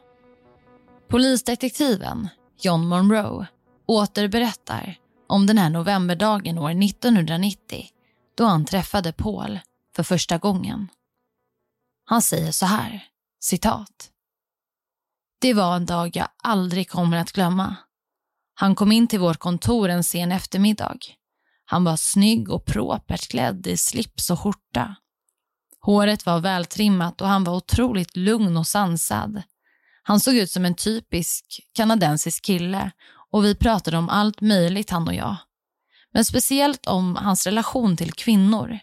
Polisdetektiven 1.09 2.29
John 2.61 2.87
Monroe 2.89 3.47
återberättar 3.87 4.99
om 5.27 5.47
den 5.47 5.59
här 5.59 5.71
novemberdagen 5.71 6.59
år 6.59 6.71
1990 6.71 7.87
då 8.37 8.45
han 8.45 8.65
träffade 8.65 9.13
Paul 9.13 9.61
för 9.97 10.03
första 10.03 10.39
gången. 10.39 10.89
Han 12.05 12.23
säger 12.23 12.53
så 12.53 12.67
här, 12.67 13.05
citat. 13.41 14.11
Det 15.41 15.55
var 15.55 15.77
en 15.77 15.87
dag 15.87 16.17
jag 16.17 16.29
aldrig 16.43 16.91
kommer 16.91 17.17
att 17.17 17.33
glömma. 17.33 17.77
Han 18.55 18.75
kom 18.75 18.93
in 18.93 19.07
till 19.07 19.21
vårt 19.21 19.39
kontor 19.39 19.89
en 19.89 20.05
sen 20.05 20.33
eftermiddag. 20.33 20.99
Han 21.65 21.85
var 21.85 21.97
snygg 21.97 22.51
och 22.51 22.65
propert 22.65 23.29
klädd 23.29 23.67
i 23.67 23.77
slips 23.77 24.31
och 24.31 24.41
skjorta. 24.41 24.97
Håret 25.81 26.27
var 26.27 26.41
vältrimmat 26.41 27.21
och 27.21 27.29
han 27.29 27.45
var 27.45 27.57
otroligt 27.57 28.17
lugn 28.17 28.57
och 28.57 28.67
sansad. 28.67 29.43
Han 30.07 30.21
såg 30.21 30.35
ut 30.35 30.51
som 30.51 30.65
en 30.65 30.75
typisk 30.75 31.61
kanadensisk 31.73 32.45
kille 32.45 32.91
och 33.31 33.45
vi 33.45 33.55
pratade 33.55 33.99
om 33.99 34.09
allt 34.09 34.41
möjligt 34.41 34.91
han 34.91 35.09
och 35.09 35.15
jag. 35.15 35.37
Men 36.13 36.25
speciellt 36.25 36.87
om 36.87 37.17
hans 37.17 37.47
relation 37.47 37.97
till 37.97 38.13
kvinnor. 38.13 38.79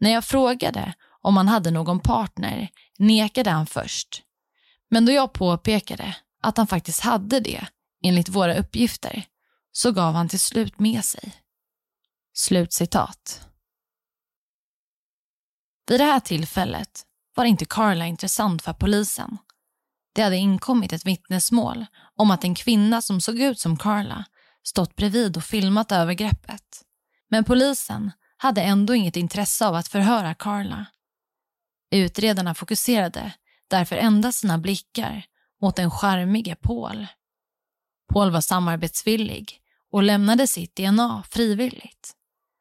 När 0.00 0.10
jag 0.10 0.24
frågade 0.24 0.94
om 1.22 1.36
han 1.36 1.48
hade 1.48 1.70
någon 1.70 2.00
partner 2.00 2.68
nekade 2.98 3.50
han 3.50 3.66
först. 3.66 4.22
Men 4.90 5.06
då 5.06 5.12
jag 5.12 5.32
påpekade 5.32 6.16
att 6.42 6.56
han 6.56 6.66
faktiskt 6.66 7.00
hade 7.00 7.40
det, 7.40 7.66
enligt 8.04 8.28
våra 8.28 8.54
uppgifter, 8.54 9.24
så 9.72 9.92
gav 9.92 10.14
han 10.14 10.28
till 10.28 10.40
slut 10.40 10.78
med 10.78 11.04
sig. 11.04 11.32
Slutcitat. 12.34 13.48
Vid 15.86 16.00
det 16.00 16.04
här 16.04 16.20
tillfället 16.20 17.02
var 17.34 17.44
inte 17.44 17.64
Carla 17.64 18.06
intressant 18.06 18.62
för 18.62 18.72
polisen. 18.72 19.38
Det 20.12 20.22
hade 20.22 20.36
inkommit 20.36 20.92
ett 20.92 21.06
vittnesmål 21.06 21.86
om 22.16 22.30
att 22.30 22.44
en 22.44 22.54
kvinna 22.54 23.02
som 23.02 23.20
såg 23.20 23.38
ut 23.40 23.60
som 23.60 23.76
Carla 23.76 24.24
stått 24.62 24.96
bredvid 24.96 25.36
och 25.36 25.44
filmat 25.44 25.92
övergreppet. 25.92 26.82
Men 27.28 27.44
polisen 27.44 28.10
hade 28.36 28.62
ändå 28.62 28.94
inget 28.94 29.16
intresse 29.16 29.66
av 29.66 29.74
att 29.74 29.88
förhöra 29.88 30.34
Carla. 30.34 30.86
Utredarna 31.90 32.54
fokuserade 32.54 33.32
därför 33.68 33.96
endast 33.96 34.38
sina 34.38 34.58
blickar 34.58 35.24
mot 35.62 35.76
den 35.76 35.90
charmige 35.90 36.56
Paul. 36.56 37.06
Paul 38.12 38.30
var 38.30 38.40
samarbetsvillig 38.40 39.60
och 39.92 40.02
lämnade 40.02 40.46
sitt 40.46 40.76
DNA 40.76 41.22
frivilligt. 41.30 42.12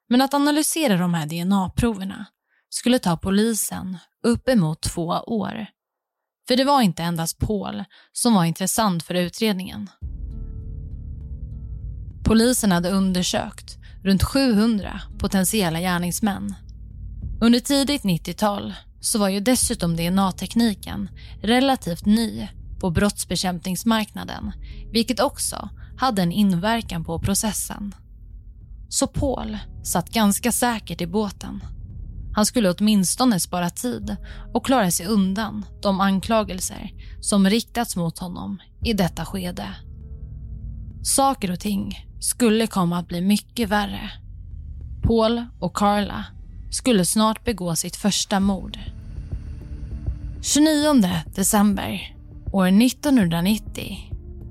Men 0.10 0.22
att 0.22 0.34
analysera 0.34 0.98
de 0.98 1.14
här 1.14 1.26
DNA-proverna 1.26 2.26
skulle 2.70 3.00
ta 3.00 3.18
polisen 3.18 3.98
uppemot 4.24 4.82
två 4.82 5.08
år. 5.08 5.68
För 6.50 6.56
det 6.56 6.64
var 6.64 6.82
inte 6.82 7.04
endast 7.04 7.40
Paul 7.40 7.84
som 8.14 8.34
var 8.34 8.46
intressant 8.46 9.04
för 9.04 9.14
utredningen. 9.14 9.90
Polisen 12.24 12.72
hade 12.72 12.90
undersökt 12.90 13.78
runt 14.04 14.24
700 14.24 15.02
potentiella 15.20 15.80
gärningsmän. 15.80 16.56
Under 17.42 17.60
tidigt 17.60 18.04
90-tal 18.04 18.74
så 19.00 19.20
var 19.20 19.30
ju 19.30 19.40
dessutom 19.40 19.96
DNA-tekniken 19.96 21.10
relativt 21.42 22.06
ny 22.06 22.48
på 22.80 22.90
brottsbekämpningsmarknaden 22.90 24.52
vilket 24.92 25.20
också 25.20 25.70
hade 25.98 26.22
en 26.22 26.32
inverkan 26.32 27.04
på 27.04 27.20
processen. 27.20 27.96
Så 28.90 29.08
Paul 29.08 29.58
satt 29.84 30.10
ganska 30.10 30.52
säkert 30.52 31.02
i 31.02 31.08
båten. 31.08 31.64
Han 32.40 32.46
skulle 32.46 32.72
åtminstone 32.72 33.40
spara 33.40 33.70
tid 33.70 34.16
och 34.54 34.66
klara 34.66 34.92
sig 34.92 35.06
undan 35.06 35.66
de 35.82 36.02
anklagelser 36.02 36.92
som 37.22 37.50
riktats 37.50 37.96
mot 37.96 38.20
honom 38.20 38.62
i 38.86 38.94
detta 38.94 39.26
skede. 39.26 39.76
Saker 41.04 41.52
och 41.52 41.60
ting 41.60 42.08
skulle 42.20 42.68
komma 42.68 42.98
att 42.98 43.08
bli 43.08 43.22
mycket 43.22 43.70
värre. 43.70 44.12
Paul 45.04 45.46
och 45.60 45.76
Carla 45.76 46.26
skulle 46.72 47.06
snart 47.06 47.46
begå 47.46 47.76
sitt 47.76 47.96
första 47.96 48.40
mord. 48.40 48.80
29 50.42 51.04
december 51.36 52.16
år 52.54 52.68
1990, 52.68 53.98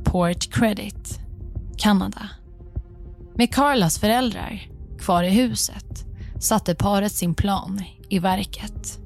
Port 0.04 0.52
Credit, 0.52 1.18
Kanada. 1.78 2.28
Med 3.34 3.54
Carlas 3.54 3.98
föräldrar 3.98 4.68
kvar 4.98 5.22
i 5.22 5.30
huset 5.30 6.07
satte 6.40 6.74
paret 6.74 7.12
sin 7.12 7.34
plan 7.34 7.82
i 8.08 8.18
verket. 8.18 8.98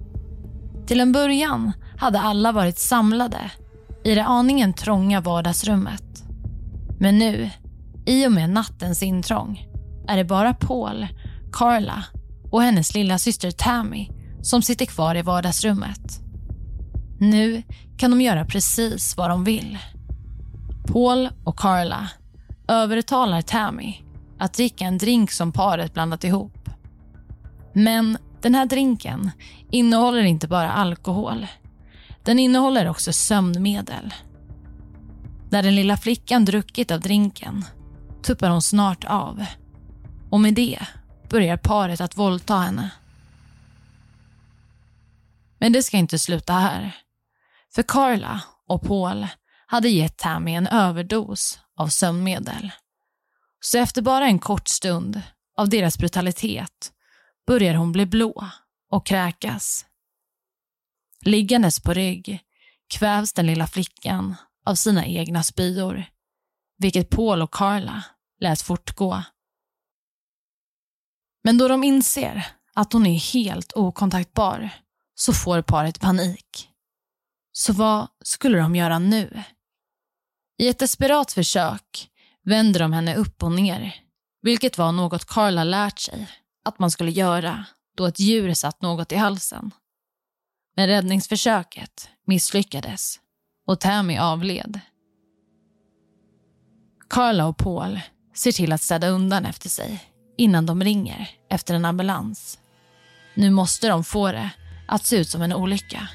Till 0.87 1.01
en 1.01 1.13
början 1.13 1.73
hade 1.97 2.21
alla 2.21 2.53
varit 2.53 2.79
samlade 2.79 3.51
i 4.05 4.15
det 4.15 4.25
aningen 4.25 4.73
trånga 4.73 5.21
vardagsrummet. 5.21 6.25
Men 7.01 7.19
nu, 7.19 7.51
i 8.07 8.27
och 8.27 8.33
med 8.33 8.51
nattens 8.51 9.03
intrång, 9.03 9.67
är 10.09 10.17
det 10.17 10.25
bara 10.25 10.55
Paul, 10.55 11.07
Carla 11.53 12.05
och 12.51 12.63
hennes 12.63 12.95
lilla 12.95 13.19
syster 13.19 13.51
Tammy 13.51 14.09
som 14.43 14.63
sitter 14.63 14.87
kvar 14.87 15.15
i 15.15 15.23
vardagsrummet. 15.23 16.21
Nu 17.21 17.63
kan 17.97 18.11
de 18.11 18.21
göra 18.21 18.45
precis 18.45 19.17
vad 19.17 19.31
de 19.31 19.45
vill. 19.45 19.79
Paul 20.87 21.29
och 21.45 21.59
Carla 21.59 22.09
övertalar 22.69 23.43
Tammy 23.43 23.95
att 24.39 24.55
dricka 24.55 24.85
en 24.85 24.99
drink 24.99 25.31
som 25.31 25.53
paret 25.53 25.95
blandat 25.95 26.25
ihop. 26.25 26.62
Men 27.73 28.19
den 28.41 28.55
här 28.55 28.67
drinken 28.67 29.31
innehåller 29.71 30.23
inte 30.23 30.49
bara 30.49 30.73
alkohol. 30.73 31.47
Den 32.23 32.39
innehåller 32.39 32.89
också 32.89 33.13
sömnmedel. 33.13 34.15
När 35.51 35.63
den 35.63 35.75
lilla 35.75 35.97
flickan 35.97 36.45
druckit 36.45 36.91
av 36.91 37.01
drinken 37.01 37.65
tuppar 38.23 38.51
hon 38.51 38.63
snart 38.63 39.05
av. 39.05 39.45
Och 40.31 40.41
med 40.41 40.55
det 40.55 40.79
börjar 41.29 41.57
paret 41.57 42.01
att 42.01 42.17
våldta 42.17 42.59
henne. 42.59 42.91
Men 45.59 45.73
det 45.73 45.83
ska 45.83 45.97
inte 45.97 46.19
sluta 46.19 46.53
här. 46.53 46.97
För 47.75 47.83
Carla 47.83 48.41
och 48.69 48.83
Paul 48.83 49.27
hade 49.67 49.89
gett 49.89 50.17
Tammy 50.17 50.55
en 50.55 50.67
överdos 50.67 51.59
av 51.77 51.89
sömnmedel. 51.89 52.71
Så 53.61 53.79
efter 53.79 54.03
bara 54.03 54.27
en 54.27 54.39
kort 54.39 54.69
stund 54.69 55.23
av 55.57 55.69
deras 55.69 55.99
brutalitet 55.99 56.93
börjar 57.47 57.75
hon 57.75 57.93
bli 57.93 58.07
blå 58.07 58.49
och 58.91 59.07
kräkas. 59.07 59.87
Liggandes 61.21 61.81
på 61.81 61.95
rygg 61.95 62.41
kvävs 62.95 63.33
den 63.33 63.47
lilla 63.47 63.67
flickan 63.67 64.35
av 64.67 64.75
sina 64.75 65.07
egna 65.07 65.43
spyor, 65.43 66.05
vilket 66.79 67.11
Paul 67.11 67.43
och 67.43 67.55
Carla 67.55 68.05
lät 68.41 68.63
fortgå. 68.63 69.23
Men 71.45 71.59
då 71.59 71.69
de 71.69 71.85
inser 71.85 72.47
att 72.75 72.93
hon 72.93 73.07
är 73.07 73.33
helt 73.33 73.73
okontaktbar 73.73 74.71
så 75.15 75.33
får 75.33 75.63
paret 75.63 76.01
panik. 76.01 76.69
Så 77.53 77.73
vad 77.73 78.09
skulle 78.25 78.59
de 78.59 78.77
göra 78.77 78.99
nu? 78.99 79.43
I 80.59 80.69
ett 80.69 80.79
desperat 80.79 81.33
försök 81.33 82.11
vänder 82.45 82.81
de 82.81 82.93
henne 82.93 83.17
upp 83.17 83.43
och 83.43 83.53
ner, 83.53 83.95
vilket 84.43 84.79
var 84.79 84.93
något 84.93 85.25
Carla 85.25 85.65
lärt 85.65 85.99
sig 85.99 86.42
att 86.65 86.79
man 86.79 86.91
skulle 86.91 87.11
göra 87.11 87.65
då 87.97 88.07
ett 88.07 88.21
djur 88.21 88.55
satt 88.55 88.83
något 88.83 89.13
i 89.13 89.17
halsen. 89.17 89.71
Men 90.77 90.87
räddningsförsöket 90.87 92.09
misslyckades 92.27 93.21
och 93.67 93.81
Tammy 93.81 94.19
avled. 94.19 94.81
Carla 97.11 97.47
och 97.47 97.57
Paul 97.57 98.01
ser 98.35 98.53
till 98.53 98.73
att 98.73 98.83
städa 98.83 99.09
undan 99.09 99.47
efter 99.47 99.69
sig 99.69 100.05
innan 100.37 100.67
de 100.67 100.85
ringer 100.85 101.31
efter 101.51 101.75
en 101.75 101.85
ambulans. 101.85 102.59
Nu 103.35 103.51
måste 103.51 103.89
de 103.89 104.05
få 104.05 104.33
det 104.33 104.51
att 104.89 105.07
se 105.07 105.17
ut 105.17 105.29
som 105.29 105.43
en 105.43 105.53
olycka. 105.53 106.09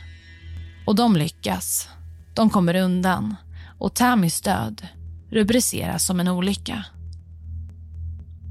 Och 0.87 0.95
de 0.95 1.15
lyckas. 1.15 1.89
De 2.35 2.49
kommer 2.49 2.75
undan 2.75 3.35
och 3.79 3.93
Tammys 3.93 4.41
död 4.41 4.87
rubriceras 5.29 6.05
som 6.05 6.19
en 6.19 6.27
olycka. 6.27 6.85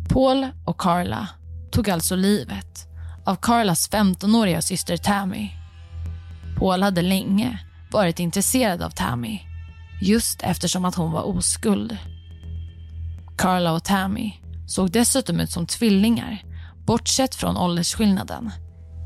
Paul 0.09 0.47
och 0.65 0.81
Carla 0.81 1.29
tog 1.76 1.90
alltså 1.90 2.16
livet 2.16 2.87
av 3.25 3.37
Carlas 3.37 3.90
15-åriga 3.90 4.62
syster 4.62 4.97
Tammy. 4.97 5.50
Paul 6.59 6.83
hade 6.83 7.02
länge 7.02 7.59
varit 7.90 8.21
intresserad 8.21 8.83
av 8.83 8.90
Tammy 8.90 9.40
just 10.02 10.42
eftersom 10.42 10.85
att 10.85 10.95
hon 10.95 11.12
var 11.12 11.23
oskuld. 11.23 11.99
Carla 13.38 13.73
och 13.73 13.85
Tammy 13.85 14.33
såg 14.66 14.90
dessutom 14.90 15.40
ut 15.40 15.50
som 15.50 15.66
tvillingar 15.66 16.45
bortsett 16.87 17.35
från 17.35 17.56
åldersskillnaden 17.56 18.50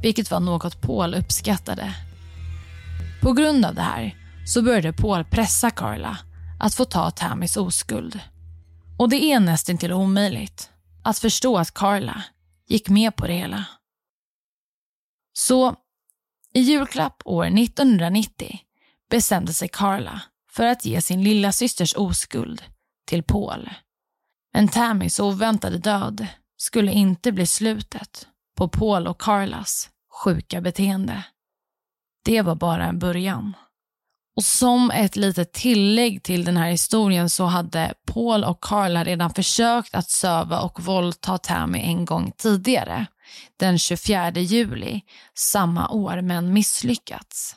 vilket 0.03 0.31
var 0.31 0.41
något 0.41 0.81
Paul 0.81 1.15
uppskattade. 1.15 1.95
På 3.23 3.33
grund 3.33 3.65
av 3.65 3.75
det 3.75 3.83
här 3.83 4.15
så 4.47 4.63
började 4.63 4.93
Paul 4.93 5.25
pressa 5.25 5.71
Carla 5.71 6.19
att 6.61 6.75
få 6.75 6.85
ta 6.85 7.11
Tammys 7.11 7.57
oskuld. 7.57 8.21
Och 8.99 9.09
det 9.09 9.25
är 9.25 9.41
nästan 9.41 9.79
till 9.79 9.93
omöjligt 9.93 10.71
att 11.03 11.19
förstå 11.19 11.59
att 11.59 11.75
Carla 11.75 12.25
gick 12.71 12.89
med 12.89 13.17
på 13.17 13.27
det 13.27 13.33
hela. 13.33 13.65
Så 15.33 15.77
i 16.55 16.61
julklapp 16.61 17.23
år 17.25 17.45
1990 17.45 18.61
bestämde 19.11 19.55
sig 19.55 19.69
Carla 19.69 20.23
för 20.51 20.67
att 20.67 20.85
ge 20.85 21.03
sin 21.03 21.23
lilla 21.23 21.53
systers 21.53 21.95
oskuld 21.97 22.63
till 23.07 23.23
Paul. 23.23 23.71
Men 24.53 24.69
Tammys 24.69 25.21
oväntade 25.21 25.79
död 25.79 26.27
skulle 26.57 26.93
inte 26.93 27.33
bli 27.33 27.47
slutet 27.47 28.29
på 28.57 28.69
Paul 28.69 29.07
och 29.07 29.21
Carlas 29.21 29.91
sjuka 30.13 30.61
beteende. 30.61 31.25
Det 32.25 32.43
var 32.43 32.55
bara 32.55 32.87
en 32.87 32.99
början. 32.99 33.57
Och 34.37 34.45
som 34.45 34.91
ett 34.91 35.17
litet 35.17 35.53
tillägg 35.53 36.23
till 36.23 36.45
den 36.45 36.57
här 36.57 36.71
historien 36.71 37.31
så 37.31 37.45
hade 37.45 37.95
Paul 38.07 38.45
och 38.45 38.61
Carla 38.61 39.05
redan 39.05 39.31
försökt 39.31 39.95
att 39.95 40.11
söva 40.11 40.61
och 40.61 40.83
våldta 40.83 41.39
Tammy 41.39 41.79
en 41.79 42.05
gång 42.05 42.33
tidigare, 42.37 43.07
den 43.57 43.79
24 43.79 44.31
juli 44.31 45.01
samma 45.35 45.89
år, 45.89 46.21
men 46.21 46.53
misslyckats. 46.53 47.57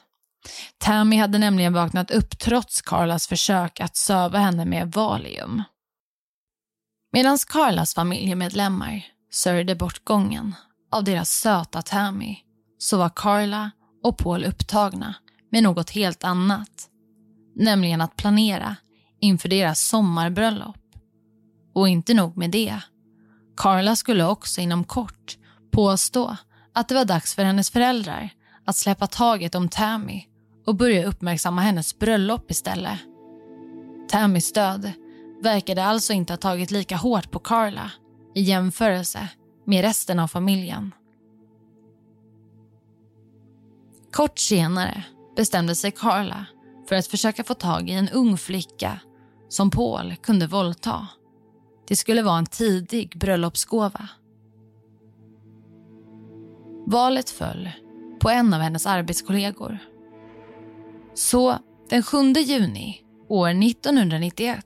Tammy 0.77 1.17
hade 1.17 1.37
nämligen 1.37 1.73
vaknat 1.73 2.11
upp 2.11 2.39
trots 2.39 2.81
Carlas 2.81 3.27
försök 3.27 3.79
att 3.79 3.97
söva 3.97 4.39
henne 4.39 4.65
med 4.65 4.91
Valium. 4.91 5.63
Medan 7.11 7.37
Carlas 7.47 7.93
familjemedlemmar 7.93 9.05
sörjde 9.31 9.75
bortgången 9.75 10.55
av 10.91 11.03
deras 11.03 11.29
söta 11.29 11.81
Tammy 11.81 12.37
så 12.77 12.97
var 12.97 13.09
Carla 13.09 13.71
och 14.03 14.17
Paul 14.17 14.43
upptagna 14.43 15.15
med 15.53 15.63
något 15.63 15.89
helt 15.89 16.23
annat. 16.23 16.89
Nämligen 17.55 18.01
att 18.01 18.15
planera 18.15 18.75
inför 19.19 19.49
deras 19.49 19.79
sommarbröllop. 19.79 20.77
Och 21.73 21.89
inte 21.89 22.13
nog 22.13 22.37
med 22.37 22.51
det. 22.51 22.79
Carla 23.57 23.95
skulle 23.95 24.25
också 24.25 24.61
inom 24.61 24.83
kort 24.83 25.37
påstå 25.71 26.37
att 26.73 26.87
det 26.87 26.95
var 26.95 27.05
dags 27.05 27.35
för 27.35 27.43
hennes 27.43 27.71
föräldrar 27.71 28.29
att 28.65 28.75
släppa 28.75 29.07
taget 29.07 29.55
om 29.55 29.69
Tammy 29.69 30.23
och 30.65 30.75
börja 30.75 31.05
uppmärksamma 31.05 31.61
hennes 31.61 31.99
bröllop 31.99 32.51
istället. 32.51 32.99
Tammys 34.09 34.53
död 34.53 34.91
verkade 35.43 35.83
alltså 35.85 36.13
inte 36.13 36.33
ha 36.33 36.37
tagit 36.37 36.71
lika 36.71 36.95
hårt 36.95 37.31
på 37.31 37.39
Carla 37.39 37.91
i 38.35 38.41
jämförelse 38.41 39.27
med 39.65 39.81
resten 39.81 40.19
av 40.19 40.27
familjen. 40.27 40.91
Kort 44.11 44.39
senare 44.39 45.03
bestämde 45.35 45.75
sig 45.75 45.91
Carla 45.91 46.45
för 46.87 46.95
att 46.95 47.07
försöka 47.07 47.43
få 47.43 47.53
tag 47.53 47.89
i 47.89 47.93
en 47.93 48.09
ung 48.09 48.37
flicka 48.37 48.99
som 49.49 49.69
Paul 49.71 50.15
kunde 50.15 50.47
våldta. 50.47 51.07
Det 51.87 51.95
skulle 51.95 52.21
vara 52.21 52.37
en 52.37 52.45
tidig 52.45 53.19
bröllopsgåva. 53.19 54.09
Valet 56.85 57.29
föll 57.29 57.69
på 58.19 58.29
en 58.29 58.53
av 58.53 58.61
hennes 58.61 58.85
arbetskollegor. 58.85 59.77
Så 61.13 61.57
den 61.89 62.03
7 62.03 62.17
juni 62.33 63.01
år 63.29 63.49
1991 63.49 64.65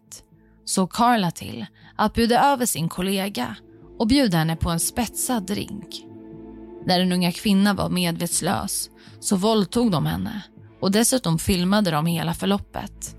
såg 0.65 0.91
Carla 0.91 1.31
till 1.31 1.65
att 1.95 2.13
bjuda 2.13 2.53
över 2.53 2.65
sin 2.65 2.89
kollega 2.89 3.55
och 3.99 4.07
bjuda 4.07 4.37
henne 4.37 4.55
på 4.55 4.69
en 4.69 4.79
spetsad 4.79 5.45
drink. 5.45 6.05
När 6.85 6.99
den 6.99 7.11
unga 7.11 7.31
kvinnan 7.31 7.75
var 7.75 7.89
medvetslös 7.89 8.89
så 9.19 9.35
våldtog 9.35 9.91
de 9.91 10.05
henne 10.05 10.43
och 10.79 10.91
dessutom 10.91 11.39
filmade 11.39 11.91
de 11.91 12.05
hela 12.05 12.33
förloppet. 12.33 13.15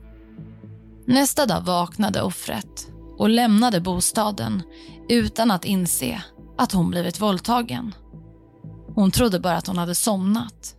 Nästa 1.06 1.46
dag 1.46 1.60
vaknade 1.60 2.22
offret 2.22 2.90
och 3.18 3.28
lämnade 3.28 3.80
bostaden 3.80 4.62
utan 5.08 5.50
att 5.50 5.64
inse 5.64 6.22
att 6.58 6.72
hon 6.72 6.90
blivit 6.90 7.20
våldtagen. 7.20 7.94
Hon 8.94 9.10
trodde 9.10 9.40
bara 9.40 9.56
att 9.56 9.66
hon 9.66 9.78
hade 9.78 9.94
somnat. 9.94 10.74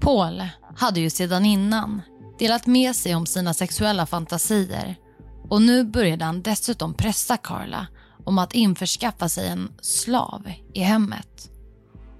Paul 0.00 0.42
hade 0.76 1.00
ju 1.00 1.10
sedan 1.10 1.44
innan 1.44 2.02
delat 2.38 2.66
med 2.66 2.96
sig 2.96 3.14
om 3.14 3.26
sina 3.26 3.54
sexuella 3.54 4.06
fantasier 4.06 4.96
och 5.48 5.62
nu 5.62 5.84
började 5.84 6.24
han 6.24 6.42
dessutom 6.42 6.94
pressa 6.94 7.36
Carla 7.36 7.86
om 8.24 8.38
att 8.38 8.54
införskaffa 8.54 9.28
sig 9.28 9.48
en 9.48 9.72
slav 9.80 10.52
i 10.74 10.80
hemmet. 10.80 11.50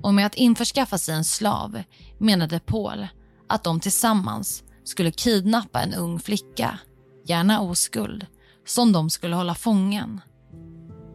Och 0.04 0.14
med 0.14 0.26
att 0.26 0.34
införskaffa 0.34 0.98
sig 0.98 1.14
en 1.14 1.24
slav 1.24 1.82
menade 2.18 2.60
Paul 2.60 3.06
att 3.48 3.64
de 3.64 3.80
tillsammans 3.80 4.64
skulle 4.84 5.10
kidnappa 5.10 5.82
en 5.82 5.94
ung 5.94 6.18
flicka, 6.18 6.78
gärna 7.26 7.60
oskuld, 7.60 8.26
som 8.66 8.92
de 8.92 9.10
skulle 9.10 9.36
hålla 9.36 9.54
fången. 9.54 10.20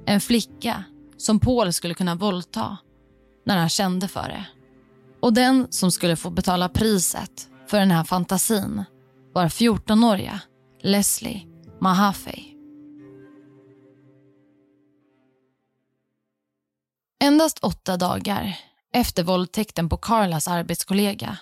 En 0.06 0.22
flicka 0.22 0.84
som 1.18 1.40
Paul 1.40 1.74
skulle 1.74 1.94
kunna 1.94 2.16
våldta 2.16 2.78
när 3.46 3.58
han 3.58 3.70
kände 3.70 4.08
för 4.08 4.30
det. 4.30 4.46
Och 5.22 5.34
den 5.34 5.68
som 5.72 5.92
skulle 5.92 6.16
få 6.16 6.30
betala 6.30 6.70
priset 6.70 7.50
för 7.68 7.80
den 7.80 7.92
här 7.92 8.04
fantasin 8.04 8.84
var 9.34 9.46
14-åriga 9.46 10.42
Leslie 10.82 11.46
Mahaffey. 11.82 12.44
Endast 17.24 17.60
åtta 17.60 17.98
dagar 17.98 18.69
efter 18.94 19.24
våldtäkten 19.24 19.90
på 19.90 19.98
Carlas 19.98 20.48
arbetskollega, 20.48 21.38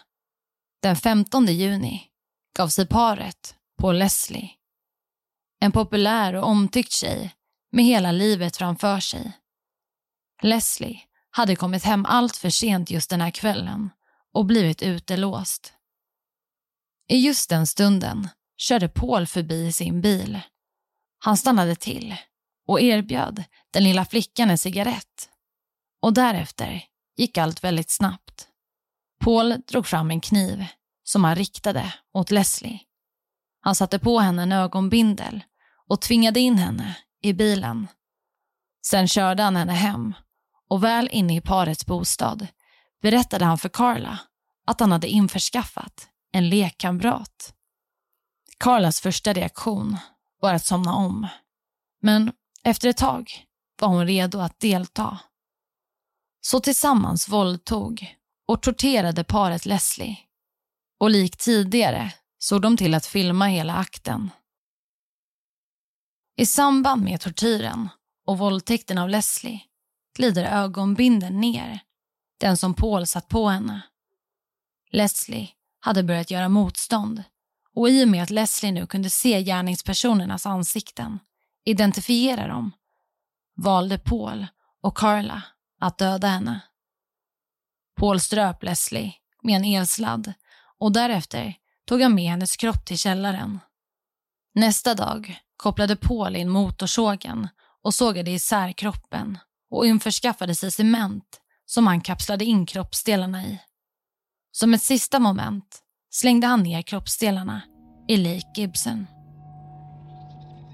den 0.81 0.95
15 0.95 1.45
juni, 1.45 2.03
gav 2.57 2.67
sig 2.67 2.87
paret 2.87 3.55
på 3.79 3.91
Leslie. 3.91 4.49
En 5.59 5.71
populär 5.71 6.33
och 6.33 6.47
omtyckt 6.47 6.91
tjej 6.91 7.35
med 7.71 7.85
hela 7.85 8.11
livet 8.11 8.57
framför 8.57 8.99
sig. 8.99 9.31
Leslie 10.41 11.01
hade 11.29 11.55
kommit 11.55 11.83
hem 11.83 12.05
allt 12.05 12.37
för 12.37 12.49
sent 12.49 12.89
just 12.89 13.09
den 13.09 13.21
här 13.21 13.31
kvällen 13.31 13.89
och 14.33 14.45
blivit 14.45 14.81
utelåst. 14.81 15.73
I 17.09 17.17
just 17.17 17.49
den 17.49 17.67
stunden 17.67 18.29
körde 18.57 18.89
Paul 18.89 19.27
förbi 19.27 19.67
i 19.67 19.73
sin 19.73 20.01
bil. 20.01 20.39
Han 21.19 21.37
stannade 21.37 21.75
till 21.75 22.15
och 22.67 22.81
erbjöd 22.81 23.43
den 23.71 23.83
lilla 23.83 24.05
flickan 24.05 24.49
en 24.49 24.57
cigarett. 24.57 25.29
Och 26.01 26.13
därefter 26.13 26.83
gick 27.17 27.37
allt 27.37 27.63
väldigt 27.63 27.89
snabbt. 27.89 28.47
Paul 29.19 29.61
drog 29.67 29.87
fram 29.87 30.11
en 30.11 30.21
kniv 30.21 30.65
som 31.03 31.23
han 31.23 31.35
riktade 31.35 31.93
mot 32.13 32.31
Leslie. 32.31 32.79
Han 33.61 33.75
satte 33.75 33.99
på 33.99 34.19
henne 34.19 34.43
en 34.43 34.51
ögonbindel 34.51 35.43
och 35.87 36.01
tvingade 36.01 36.39
in 36.39 36.57
henne 36.57 36.97
i 37.21 37.33
bilen. 37.33 37.87
Sen 38.85 39.07
körde 39.07 39.43
han 39.43 39.55
henne 39.55 39.73
hem 39.73 40.13
och 40.69 40.83
väl 40.83 41.09
inne 41.11 41.35
i 41.35 41.41
parets 41.41 41.85
bostad 41.85 42.47
berättade 43.01 43.45
han 43.45 43.57
för 43.57 43.69
Carla 43.69 44.19
att 44.65 44.79
han 44.79 44.91
hade 44.91 45.07
införskaffat 45.07 46.09
en 46.31 46.49
lekkamrat. 46.49 47.53
Carlas 48.59 49.01
första 49.01 49.33
reaktion 49.33 49.97
var 50.41 50.53
att 50.53 50.65
somna 50.65 50.93
om. 50.93 51.27
Men 52.01 52.31
efter 52.63 52.89
ett 52.89 52.97
tag 52.97 53.31
var 53.79 53.87
hon 53.87 54.07
redo 54.07 54.39
att 54.39 54.59
delta. 54.59 55.19
Så 56.49 56.59
tillsammans 56.59 57.29
våldtog 57.29 58.15
och 58.47 58.61
torterade 58.61 59.23
paret 59.23 59.65
Leslie. 59.65 60.17
Och 60.99 61.09
likt 61.09 61.39
tidigare 61.39 62.13
såg 62.39 62.61
de 62.61 62.77
till 62.77 62.93
att 62.93 63.05
filma 63.05 63.45
hela 63.45 63.73
akten. 63.75 64.29
I 66.37 66.45
samband 66.45 67.03
med 67.03 67.21
tortyren 67.21 67.89
och 68.25 68.37
våldtäkten 68.37 68.97
av 68.97 69.09
Leslie 69.09 69.61
glider 70.17 70.45
ögonbinden 70.45 71.39
ner, 71.39 71.79
den 72.39 72.57
som 72.57 72.73
Paul 72.73 73.07
satt 73.07 73.27
på 73.27 73.49
henne. 73.49 73.81
Leslie 74.91 75.49
hade 75.79 76.03
börjat 76.03 76.31
göra 76.31 76.49
motstånd 76.49 77.23
och 77.73 77.89
i 77.89 78.03
och 78.03 78.07
med 78.07 78.23
att 78.23 78.29
Leslie 78.29 78.71
nu 78.71 78.87
kunde 78.87 79.09
se 79.09 79.43
gärningspersonernas 79.43 80.45
ansikten, 80.45 81.19
identifiera 81.65 82.47
dem, 82.47 82.71
valde 83.55 83.97
Paul 83.97 84.47
och 84.81 84.97
Carla 84.97 85.43
att 85.79 85.97
döda 85.97 86.27
henne. 86.27 86.59
Paul 87.95 88.19
ströp 88.19 88.63
Leslie 88.63 89.13
med 89.43 89.55
en 89.55 89.65
elsladd 89.65 90.33
och 90.79 90.91
därefter 90.91 91.55
tog 91.85 92.01
han 92.01 92.15
med 92.15 92.29
hennes 92.29 92.57
kropp 92.57 92.85
till 92.85 92.97
källaren. 92.97 93.59
Nästa 94.55 94.93
dag 94.93 95.39
kopplade 95.57 95.95
Paul 95.95 96.35
in 96.35 96.49
motorsågen 96.49 97.47
och 97.81 97.93
sågade 97.93 98.31
isär 98.31 98.71
kroppen 98.71 99.37
och 99.69 99.85
införskaffade 99.85 100.55
sig 100.55 100.71
cement 100.71 101.41
som 101.65 101.87
han 101.87 102.01
kapslade 102.01 102.45
in 102.45 102.65
kroppsdelarna 102.65 103.45
i. 103.45 103.59
Som 104.51 104.73
ett 104.73 104.81
sista 104.81 105.19
moment 105.19 105.81
slängde 106.09 106.47
han 106.47 106.63
ner 106.63 106.81
kroppsdelarna 106.81 107.61
i 108.07 108.17
Lake 108.17 108.51
Gibson. 108.55 109.07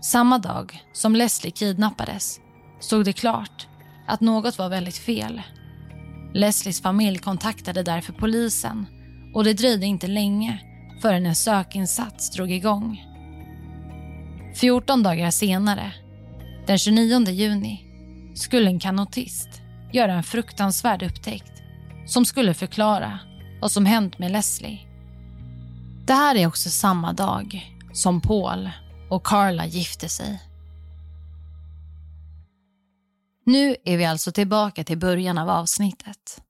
Samma 0.03 0.39
dag 0.39 0.83
som 0.93 1.15
Leslie 1.15 1.51
kidnappades 1.51 2.39
stod 2.79 3.05
det 3.05 3.13
klart 3.13 3.67
att 4.07 4.21
något 4.21 4.57
var 4.57 4.69
väldigt 4.69 4.97
fel. 4.97 5.41
Leslies 6.33 6.81
familj 6.81 7.17
kontaktade 7.17 7.83
därför 7.83 8.13
polisen 8.13 8.85
och 9.33 9.43
det 9.43 9.53
dröjde 9.53 9.85
inte 9.85 10.07
länge 10.07 10.59
förrän 11.01 11.25
en 11.25 11.35
sökinsats 11.35 12.31
drog 12.31 12.51
igång. 12.51 13.05
14 14.55 15.03
dagar 15.03 15.31
senare, 15.31 15.91
den 16.67 16.77
29 16.77 17.29
juni, 17.29 17.85
skulle 18.35 18.69
en 18.69 18.79
kanotist 18.79 19.49
göra 19.93 20.13
en 20.13 20.23
fruktansvärd 20.23 21.03
upptäckt 21.03 21.51
som 22.05 22.25
skulle 22.25 22.53
förklara 22.53 23.19
vad 23.61 23.71
som 23.71 23.85
hänt 23.85 24.19
med 24.19 24.31
Leslie. 24.31 24.79
Det 26.05 26.13
här 26.13 26.35
är 26.35 26.47
också 26.47 26.69
samma 26.69 27.13
dag 27.13 27.77
som 27.93 28.21
Paul 28.21 28.69
och 29.09 29.25
Carla 29.25 29.65
gifte 29.65 30.09
sig. 30.09 30.39
Nu 33.45 33.75
är 33.86 33.97
vi 33.97 34.06
alltså 34.06 34.32
tillbaka 34.32 34.84
till 34.84 34.97
början 34.97 35.38
av 35.38 35.49
avsnittet. 35.49 36.41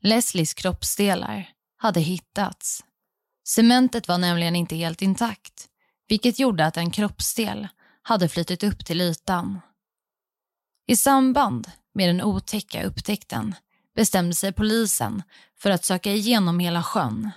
Leslies 0.00 0.54
kroppsdelar 0.54 1.48
hade 1.76 2.00
hittats. 2.00 2.84
Cementet 3.46 4.08
var 4.08 4.18
nämligen 4.18 4.56
inte 4.56 4.76
helt 4.76 5.02
intakt, 5.02 5.68
vilket 6.08 6.38
gjorde 6.38 6.66
att 6.66 6.76
en 6.76 6.90
kroppsdel 6.90 7.68
hade 8.02 8.28
flyttit 8.28 8.62
upp 8.62 8.86
till 8.86 9.00
ytan. 9.00 9.60
I 10.86 10.96
samband 10.96 11.70
med 11.94 12.08
den 12.08 12.22
otäcka 12.22 12.84
upptäckten 12.84 13.54
bestämde 13.96 14.34
sig 14.34 14.52
polisen 14.52 15.22
för 15.58 15.70
att 15.70 15.84
söka 15.84 16.12
igenom 16.12 16.58
hela 16.58 16.82
sjön. 16.82 17.30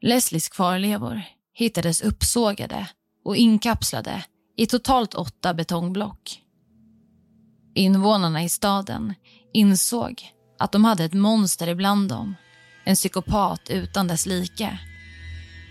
Leslies 0.00 0.48
kvarlevor 0.48 1.22
hittades 1.52 2.00
uppsågade 2.02 2.88
och 3.24 3.36
inkapslade 3.36 4.24
i 4.56 4.66
totalt 4.66 5.14
åtta 5.14 5.54
betongblock. 5.54 6.43
Invånarna 7.74 8.42
i 8.42 8.48
staden 8.48 9.14
insåg 9.52 10.22
att 10.58 10.72
de 10.72 10.84
hade 10.84 11.04
ett 11.04 11.12
monster 11.12 11.68
ibland 11.68 12.08
dem. 12.08 12.34
En 12.84 12.94
psykopat 12.94 13.60
utan 13.70 14.08
dess 14.08 14.26
like. 14.26 14.78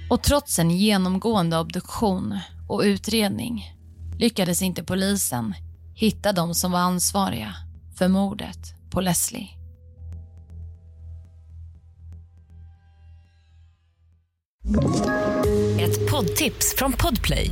Och 0.09 0.23
trots 0.23 0.59
en 0.59 0.71
genomgående 0.71 1.59
obduktion 1.59 2.39
och 2.69 2.81
utredning 2.81 3.71
lyckades 4.19 4.61
inte 4.61 4.83
polisen 4.83 5.53
hitta 5.95 6.31
de 6.31 6.55
som 6.55 6.71
var 6.71 6.79
ansvariga 6.79 7.55
för 7.97 8.07
mordet 8.07 8.73
på 8.91 9.01
Leslie. 9.01 9.49
Ett 15.79 16.11
poddtips 16.11 16.75
från 16.77 16.93
Podplay. 16.93 17.51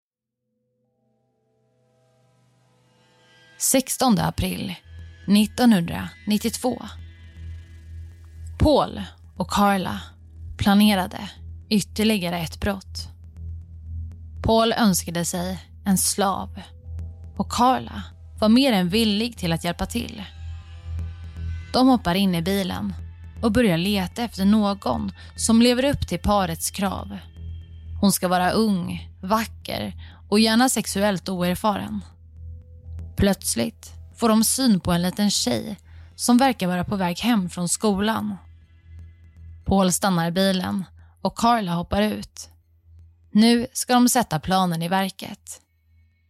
16 3.61 4.19
april 4.19 4.75
1992. 5.27 6.85
Paul 8.59 9.01
och 9.37 9.51
Carla 9.51 10.01
planerade 10.57 11.29
ytterligare 11.69 12.39
ett 12.39 12.59
brott. 12.59 13.09
Paul 14.43 14.73
önskade 14.73 15.25
sig 15.25 15.59
en 15.85 15.97
slav 15.97 16.61
och 17.37 17.51
Carla 17.51 18.03
var 18.39 18.49
mer 18.49 18.73
än 18.73 18.89
villig 18.89 19.37
till 19.37 19.53
att 19.53 19.63
hjälpa 19.63 19.85
till. 19.85 20.23
De 21.73 21.87
hoppar 21.87 22.15
in 22.15 22.35
i 22.35 22.41
bilen 22.41 22.93
och 23.41 23.51
börjar 23.51 23.77
leta 23.77 24.23
efter 24.23 24.45
någon 24.45 25.11
som 25.35 25.61
lever 25.61 25.85
upp 25.85 26.07
till 26.07 26.19
parets 26.19 26.71
krav. 26.71 27.17
Hon 28.01 28.11
ska 28.11 28.27
vara 28.27 28.51
ung, 28.51 29.09
vacker 29.21 29.93
och 30.29 30.39
gärna 30.39 30.69
sexuellt 30.69 31.29
oerfaren. 31.29 32.01
Plötsligt 33.17 33.93
får 34.15 34.29
de 34.29 34.43
syn 34.43 34.79
på 34.79 34.91
en 34.91 35.01
liten 35.01 35.31
tjej 35.31 35.77
som 36.15 36.37
verkar 36.37 36.67
vara 36.67 36.83
på 36.83 36.95
väg 36.95 37.19
hem 37.19 37.49
från 37.49 37.69
skolan. 37.69 38.37
Paul 39.65 39.91
stannar 39.91 40.31
bilen 40.31 40.83
och 41.21 41.37
Carla 41.37 41.73
hoppar 41.73 42.01
ut. 42.01 42.49
Nu 43.31 43.67
ska 43.73 43.93
de 43.93 44.09
sätta 44.09 44.39
planen 44.39 44.81
i 44.81 44.87
verket. 44.87 45.61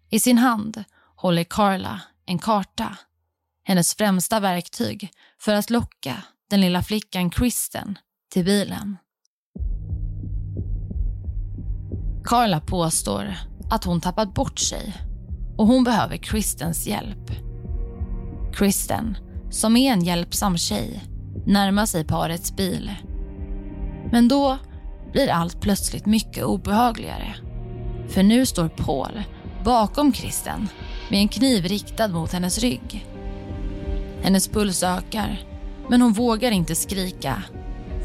I 0.09 0.19
sin 0.19 0.37
hand 0.37 0.83
håller 1.15 1.43
Carla 1.43 2.01
en 2.25 2.39
karta. 2.39 2.97
Hennes 3.63 3.95
främsta 3.95 4.39
verktyg 4.39 5.11
för 5.39 5.53
att 5.53 5.69
locka 5.69 6.23
den 6.49 6.61
lilla 6.61 6.83
flickan 6.83 7.29
Kristen 7.29 7.97
till 8.31 8.45
bilen. 8.45 8.97
Carla 12.23 12.59
påstår 12.59 13.35
att 13.71 13.83
hon 13.83 14.01
tappat 14.01 14.33
bort 14.33 14.59
sig 14.59 15.10
och 15.61 15.67
hon 15.67 15.83
behöver 15.83 16.17
Kristens 16.17 16.87
hjälp. 16.87 17.31
Kristen, 18.53 19.17
som 19.49 19.77
är 19.77 19.93
en 19.93 20.03
hjälpsam 20.03 20.57
tjej, 20.57 21.03
närmar 21.45 21.85
sig 21.85 22.03
parets 22.03 22.55
bil. 22.55 22.91
Men 24.11 24.27
då 24.27 24.57
blir 25.11 25.29
allt 25.29 25.61
plötsligt 25.61 26.05
mycket 26.05 26.43
obehagligare. 26.43 27.35
För 28.07 28.23
nu 28.23 28.45
står 28.45 28.67
Paul 28.67 29.23
bakom 29.63 30.11
Kristen 30.11 30.67
med 31.09 31.19
en 31.19 31.27
kniv 31.27 31.65
riktad 31.65 32.07
mot 32.07 32.33
hennes 32.33 32.59
rygg. 32.59 33.07
Hennes 34.23 34.47
puls 34.47 34.83
ökar, 34.83 35.39
men 35.89 36.01
hon 36.01 36.13
vågar 36.13 36.51
inte 36.51 36.75
skrika. 36.75 37.43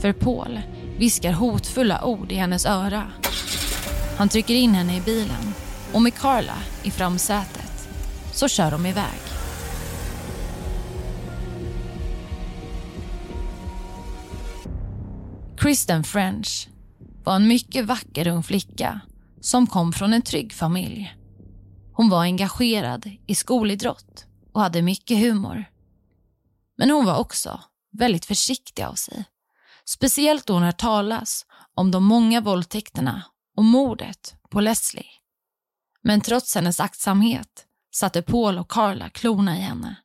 För 0.01 0.13
Paul 0.13 0.61
viskar 0.99 1.33
hotfulla 1.33 2.05
ord 2.05 2.33
i 2.33 2.35
hennes 2.35 2.67
öra. 2.67 3.03
Han 4.19 4.29
trycker 4.29 4.55
in 4.55 4.75
henne 4.75 4.97
i 4.97 5.01
bilen 5.01 5.66
och 5.97 6.03
med 6.03 6.15
Carla 6.15 6.59
i 6.83 6.91
framsätet 6.91 7.89
så 8.33 8.49
kör 8.49 8.71
de 8.71 8.87
iväg. 8.87 9.21
Kristen 15.59 16.05
French 16.05 16.69
var 17.25 17.37
en 17.37 17.49
mycket 17.49 17.85
vacker 17.85 18.27
ung 18.27 18.43
flicka 18.43 19.01
som 19.41 19.67
kom 19.67 19.93
från 19.93 20.13
en 20.13 20.23
trygg 20.23 20.53
familj. 20.53 21.15
Hon 21.93 22.09
var 22.09 22.21
engagerad 22.21 23.11
i 23.27 23.35
skolidrott 23.35 24.27
och 24.53 24.61
hade 24.61 24.83
mycket 24.83 25.19
humor. 25.19 25.65
Men 26.79 26.91
hon 26.91 27.05
var 27.05 27.19
också 27.19 27.61
väldigt 27.93 28.25
försiktig 28.25 28.83
av 28.83 28.95
sig. 28.95 29.25
Speciellt 29.85 30.47
då 30.47 30.53
hon 30.53 30.63
hört 30.63 30.79
talas 30.79 31.47
om 31.75 31.91
de 31.91 32.05
många 32.05 32.41
våldtäkterna 32.41 33.23
och 33.57 33.65
mordet 33.65 34.35
på 34.51 34.61
Leslie. 34.61 35.16
Men 36.07 36.21
trots 36.21 36.55
hennes 36.55 36.81
aktsamhet 36.81 37.67
satte 37.95 38.23
Paul 38.23 38.59
och 38.59 38.71
Carla 38.71 39.11
klorna 39.11 39.57
i 39.57 39.61
henne. 39.61 39.97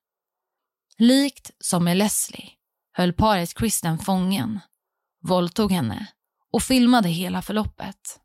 Likt 0.98 1.52
som 1.60 1.84
med 1.84 1.98
Leslie 1.98 2.50
höll 2.92 3.14
paret 3.14 3.54
Kristen 3.54 4.00
fången, 4.00 4.60
våldtog 5.24 5.72
henne 5.72 6.08
och 6.52 6.64
filmade 6.64 7.10
hela 7.10 7.42
förloppet. 7.42 8.20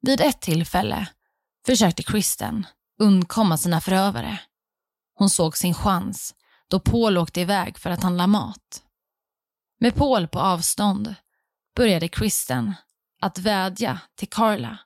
Vid 0.00 0.20
ett 0.20 0.40
tillfälle 0.40 1.08
försökte 1.66 2.02
Kristen 2.02 2.66
undkomma 2.98 3.56
sina 3.56 3.80
förövare. 3.80 4.40
Hon 5.14 5.30
såg 5.30 5.56
sin 5.56 5.74
chans 5.74 6.34
då 6.68 6.80
Paul 6.80 7.18
åkte 7.18 7.40
iväg 7.40 7.78
för 7.78 7.90
att 7.90 8.02
handla 8.02 8.26
mat. 8.26 8.82
Med 9.80 9.94
Paul 9.94 10.28
på 10.28 10.38
avstånd 10.38 11.14
började 11.76 12.08
Kristen 12.08 12.74
att 13.20 13.38
vädja 13.38 14.00
till 14.14 14.28
Carla. 14.28 14.78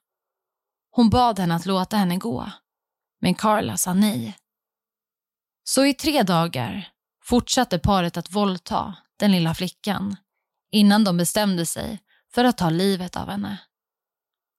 Hon 0.96 1.10
bad 1.10 1.38
henne 1.38 1.54
att 1.54 1.66
låta 1.66 1.96
henne 1.96 2.16
gå, 2.16 2.50
men 3.20 3.34
Carla 3.34 3.76
sa 3.76 3.94
nej. 3.94 4.36
Så 5.64 5.86
i 5.86 5.94
tre 5.94 6.22
dagar 6.22 6.88
fortsatte 7.24 7.78
paret 7.78 8.16
att 8.16 8.32
våldta 8.32 8.96
den 9.16 9.32
lilla 9.32 9.54
flickan 9.54 10.16
innan 10.70 11.04
de 11.04 11.16
bestämde 11.16 11.66
sig 11.66 11.98
för 12.34 12.44
att 12.44 12.58
ta 12.58 12.70
livet 12.70 13.16
av 13.16 13.28
henne. 13.28 13.58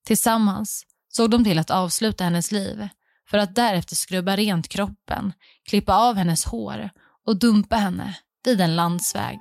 Tillsammans 0.06 0.86
såg 1.10 1.30
de 1.30 1.44
till 1.44 1.60
att 1.60 1.70
avsluta 1.70 2.24
hennes 2.24 2.52
liv 2.52 2.88
för 3.30 3.38
att 3.38 3.56
därefter 3.56 3.96
skrubba 3.96 4.36
rent 4.36 4.68
kroppen, 4.68 5.34
klippa 5.64 5.96
av 5.96 6.16
hennes 6.16 6.46
hår 6.46 6.90
och 7.26 7.40
dumpa 7.40 7.76
henne 7.76 8.18
vid 8.44 8.62
en 8.62 8.76
landsväg. 8.76 9.40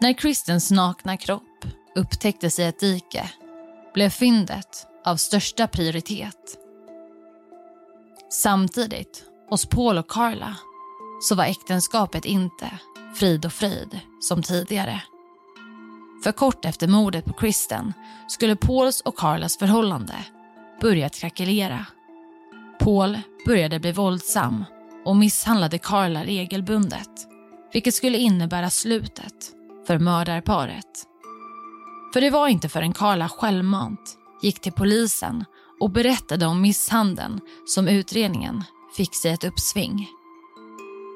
När 0.00 0.12
Kristens 0.12 0.70
nakna 0.70 1.16
kropp 1.16 1.64
upptäcktes 1.94 2.58
i 2.58 2.62
ett 2.62 2.80
dike 2.80 3.30
blev 3.94 4.10
fyndet 4.10 4.86
av 5.04 5.16
största 5.16 5.66
prioritet. 5.66 6.58
Samtidigt, 8.30 9.24
hos 9.50 9.66
Paul 9.66 9.98
och 9.98 10.10
Carla, 10.10 10.56
så 11.22 11.34
var 11.34 11.44
äktenskapet 11.44 12.24
inte 12.24 12.70
frid 13.14 13.46
och 13.46 13.52
fröjd 13.52 14.00
som 14.20 14.42
tidigare. 14.42 15.02
För 16.24 16.32
kort 16.32 16.64
efter 16.64 16.88
mordet 16.88 17.24
på 17.24 17.32
Kristen 17.32 17.92
skulle 18.28 18.56
Pauls 18.56 19.00
och 19.00 19.16
Carlas 19.16 19.58
förhållande 19.58 20.14
börja 20.80 21.08
krackelera. 21.08 21.86
Paul 22.78 23.18
började 23.46 23.80
bli 23.80 23.92
våldsam 23.92 24.64
och 25.04 25.16
misshandlade 25.16 25.78
Carla 25.78 26.24
regelbundet, 26.24 27.10
vilket 27.72 27.94
skulle 27.94 28.18
innebära 28.18 28.70
slutet 28.70 29.52
för 29.86 29.98
mördarparet. 29.98 31.06
För 32.14 32.20
det 32.20 32.30
var 32.30 32.48
inte 32.48 32.68
förrän 32.68 32.92
Carla 32.92 33.28
självmant 33.28 34.18
gick 34.42 34.60
till 34.60 34.72
polisen 34.72 35.44
och 35.80 35.90
berättade 35.90 36.46
om 36.46 36.60
misshandeln 36.60 37.40
som 37.66 37.88
utredningen 37.88 38.64
fick 38.96 39.14
sig 39.14 39.30
ett 39.32 39.44
uppsving. 39.44 40.08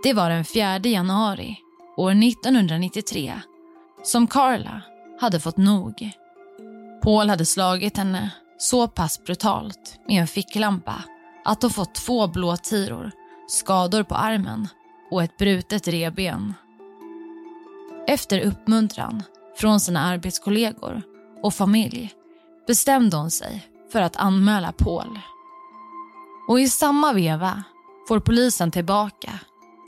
Det 0.03 0.13
var 0.13 0.31
den 0.31 0.45
4 0.45 0.79
januari 0.79 1.59
år 1.97 2.11
1993 2.11 3.41
som 4.03 4.27
Carla 4.27 4.83
hade 5.21 5.41
fått 5.41 5.57
nog. 5.57 6.11
Paul 7.03 7.29
hade 7.29 7.47
slagit 7.47 7.97
henne 7.97 8.31
så 8.59 8.89
pass 8.89 9.25
brutalt 9.25 10.01
med 10.09 10.21
en 10.21 10.27
ficklampa 10.27 11.05
att 11.45 11.63
hon 11.63 11.71
fått 11.71 11.95
två 11.95 12.27
blå 12.27 12.57
tiror, 12.57 13.11
skador 13.49 14.03
på 14.03 14.15
armen 14.15 14.69
och 15.11 15.23
ett 15.23 15.37
brutet 15.37 15.89
reben. 15.89 16.55
Efter 18.07 18.41
uppmuntran 18.41 19.23
från 19.59 19.81
sina 19.81 20.01
arbetskollegor 20.01 21.03
och 21.43 21.55
familj 21.55 22.13
bestämde 22.67 23.17
hon 23.17 23.31
sig 23.31 23.69
för 23.93 24.01
att 24.01 24.17
anmäla 24.17 24.73
Paul. 24.73 25.19
Och 26.49 26.61
i 26.61 26.69
samma 26.69 27.13
veva 27.13 27.65
får 28.09 28.21
polisen 28.21 28.71
tillbaka 28.71 29.31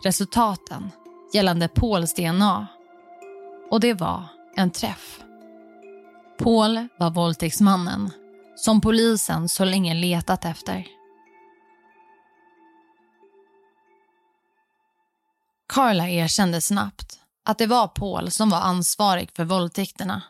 resultaten 0.05 0.91
gällande 1.33 1.69
Pauls 1.69 2.15
DNA. 2.15 2.67
Och 3.71 3.81
det 3.81 3.95
var 3.95 4.25
en 4.57 4.71
träff. 4.71 5.21
Paul 6.39 6.89
var 6.99 7.11
våldtäktsmannen 7.11 8.11
som 8.57 8.81
polisen 8.81 9.49
så 9.49 9.65
länge 9.65 9.95
letat 9.95 10.45
efter. 10.45 10.87
Carla 15.69 16.09
erkände 16.09 16.61
snabbt 16.61 17.20
att 17.51 17.59
det 17.59 17.67
var 17.67 17.89
Paul 17.89 18.31
som 18.31 18.51
var 18.51 18.61
ansvarig 18.61 19.31
för 19.31 19.45
våldtäkterna. 19.45 20.23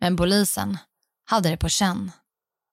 Men 0.00 0.16
polisen 0.16 0.78
hade 1.24 1.48
det 1.50 1.56
på 1.56 1.68
känn 1.68 2.12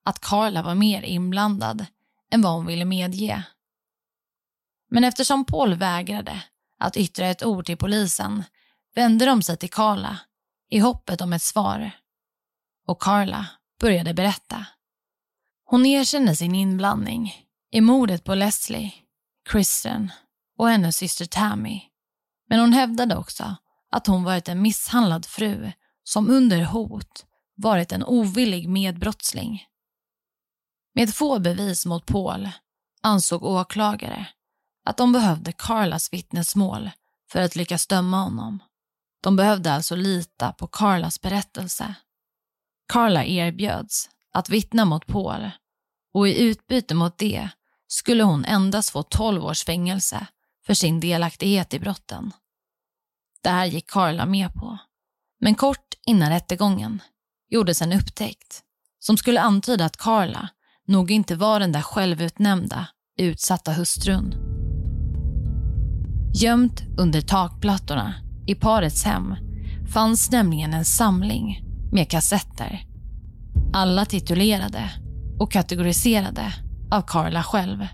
att 0.06 0.20
Carla 0.20 0.64
var 0.64 0.76
mer 0.76 1.02
inblandad 1.02 1.86
än 2.32 2.42
vad 2.42 2.54
hon 2.54 2.66
ville 2.66 2.86
medge. 2.86 3.44
Men 4.90 5.04
eftersom 5.04 5.46
Paul 5.46 5.76
vägrade 5.76 6.44
att 6.80 6.98
yttra 6.98 7.28
ett 7.28 7.44
ord 7.44 7.66
till 7.66 7.78
polisen 7.78 8.44
vände 8.96 9.26
de 9.26 9.42
sig 9.42 9.58
till 9.58 9.72
Carla 9.72 10.20
i 10.70 10.80
hoppet 10.80 11.22
om 11.22 11.34
ett 11.34 11.42
svar. 11.42 11.92
Och 12.88 13.02
Carla 13.02 13.48
började 13.80 14.14
berätta. 14.14 14.66
Hon 15.66 15.86
erkände 15.86 16.36
sin 16.36 16.56
inblandning 16.56 17.46
i 17.72 17.82
mordet 17.82 18.24
på 18.24 18.36
Leslie, 18.36 18.94
Kristen 19.50 20.12
och 20.58 20.70
hennes 20.70 20.98
syster 20.98 21.26
Tammy. 21.26 21.82
Men 22.50 22.60
hon 22.60 22.74
hävdade 22.74 23.16
också 23.16 23.56
att 23.96 24.08
hon 24.08 24.24
varit 24.24 24.48
en 24.48 24.62
misshandlad 24.62 25.26
fru 25.26 25.72
som 26.04 26.30
under 26.30 26.64
hot 26.64 27.26
varit 27.56 27.92
en 27.92 28.04
ovillig 28.04 28.70
medbrottsling. 28.70 29.64
Med 30.96 31.16
få 31.16 31.40
bevis 31.40 31.86
mot 31.86 32.06
Paul 32.06 32.50
ansåg 33.02 33.44
åklagare 33.44 34.28
att 34.86 34.98
de 34.98 35.12
behövde 35.12 35.52
Carlas 35.52 36.14
vittnesmål 36.14 36.92
för 37.32 37.42
att 37.42 37.56
lyckas 37.56 37.88
döma 37.88 38.24
honom. 38.24 38.64
De 39.22 39.36
behövde 39.36 39.74
alltså 39.74 39.96
lita 39.96 40.52
på 40.52 40.68
Carlas 40.68 41.22
berättelse. 41.22 41.96
Carla 42.94 43.26
erbjöds 43.26 44.10
att 44.34 44.50
vittna 44.50 44.86
mot 44.86 45.08
Paul 45.08 45.52
och 46.14 46.28
i 46.28 46.42
utbyte 46.44 46.96
mot 46.96 47.18
det 47.18 47.50
skulle 47.88 48.24
hon 48.24 48.46
endast 48.46 48.90
få 48.90 49.04
12 49.04 49.46
års 49.46 49.64
fängelse 49.64 50.28
för 50.66 50.74
sin 50.74 51.00
delaktighet 51.00 51.74
i 51.74 51.80
brotten. 51.80 52.32
Det 53.46 53.52
här 53.52 53.66
gick 53.66 53.90
Carla 53.90 54.26
med 54.26 54.54
på. 54.54 54.78
Men 55.42 55.56
kort 55.56 55.94
innan 56.08 56.30
rättegången 56.30 57.02
gjordes 57.50 57.82
en 57.82 57.94
upptäckt 57.94 58.62
som 59.00 59.18
skulle 59.18 59.42
antyda 59.42 59.86
att 59.86 59.98
Carla 59.98 60.50
nog 60.88 61.12
inte 61.12 61.36
var 61.36 61.60
den 61.60 61.72
där 61.72 61.82
självutnämnda 61.82 62.88
utsatta 63.20 63.74
hustrun. 63.74 64.36
Gömt 66.34 66.84
under 66.98 67.22
takplattorna 67.22 68.14
i 68.48 68.56
parets 68.56 69.04
hem 69.04 69.36
fanns 69.94 70.32
nämligen 70.32 70.74
en 70.74 70.86
samling 70.86 71.64
med 71.92 72.10
kassetter. 72.10 72.86
Alla 73.74 74.06
titulerade 74.06 74.92
och 75.40 75.52
kategoriserade 75.52 76.54
av 76.92 77.02
Carla 77.02 77.44
själv. 77.44 77.88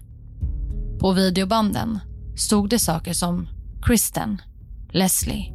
På 0.99 1.11
videobanden 1.11 1.99
stod 2.37 2.69
det 2.69 2.79
saker 2.79 3.13
som 3.13 3.47
Kristen, 3.81 4.41
Leslie, 4.93 5.53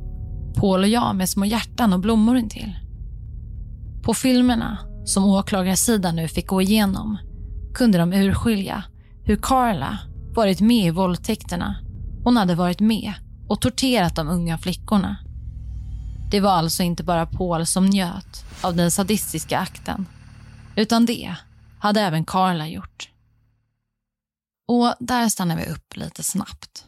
Paul 0.57 0.83
och 0.83 0.88
jag 0.88 1.16
med 1.16 1.29
små 1.29 1.44
hjärtan 1.44 1.92
och 1.92 2.01
blommor 2.01 2.37
intill. 2.37 2.77
På 4.03 4.14
filmerna, 4.14 4.79
som 5.05 5.25
åklagarsidan 5.25 6.16
nu 6.16 6.29
fick 6.29 6.46
gå 6.46 6.62
igenom, 6.62 7.18
kunde 7.75 7.99
de 7.99 8.12
urskilja 8.12 8.85
hur 9.25 9.37
Carla 9.37 9.99
varit 10.35 10.61
med 10.61 10.87
i 10.87 10.90
våldtäkterna. 10.90 11.77
Hon 12.25 12.37
hade 12.37 12.55
varit 12.55 12.81
med 12.81 13.12
och 13.49 13.61
torterat 13.61 14.16
de 14.16 14.29
unga 14.29 14.59
flickorna. 14.59 15.16
Det 16.31 16.40
var 16.40 16.51
alltså 16.51 16.83
inte 16.83 17.05
bara 17.05 17.27
Paul 17.27 17.66
som 17.66 17.87
njöt 17.87 18.44
av 18.61 18.77
den 18.77 18.90
sadistiska 18.90 19.59
akten, 19.59 20.07
utan 20.77 21.07
det 21.07 21.35
hade 21.79 22.01
även 22.01 22.25
Carla 22.25 22.68
gjort. 22.68 23.11
Och 24.68 24.94
där 25.01 25.29
stannar 25.29 25.57
vi 25.57 25.66
upp 25.66 25.96
lite 25.96 26.22
snabbt. 26.22 26.85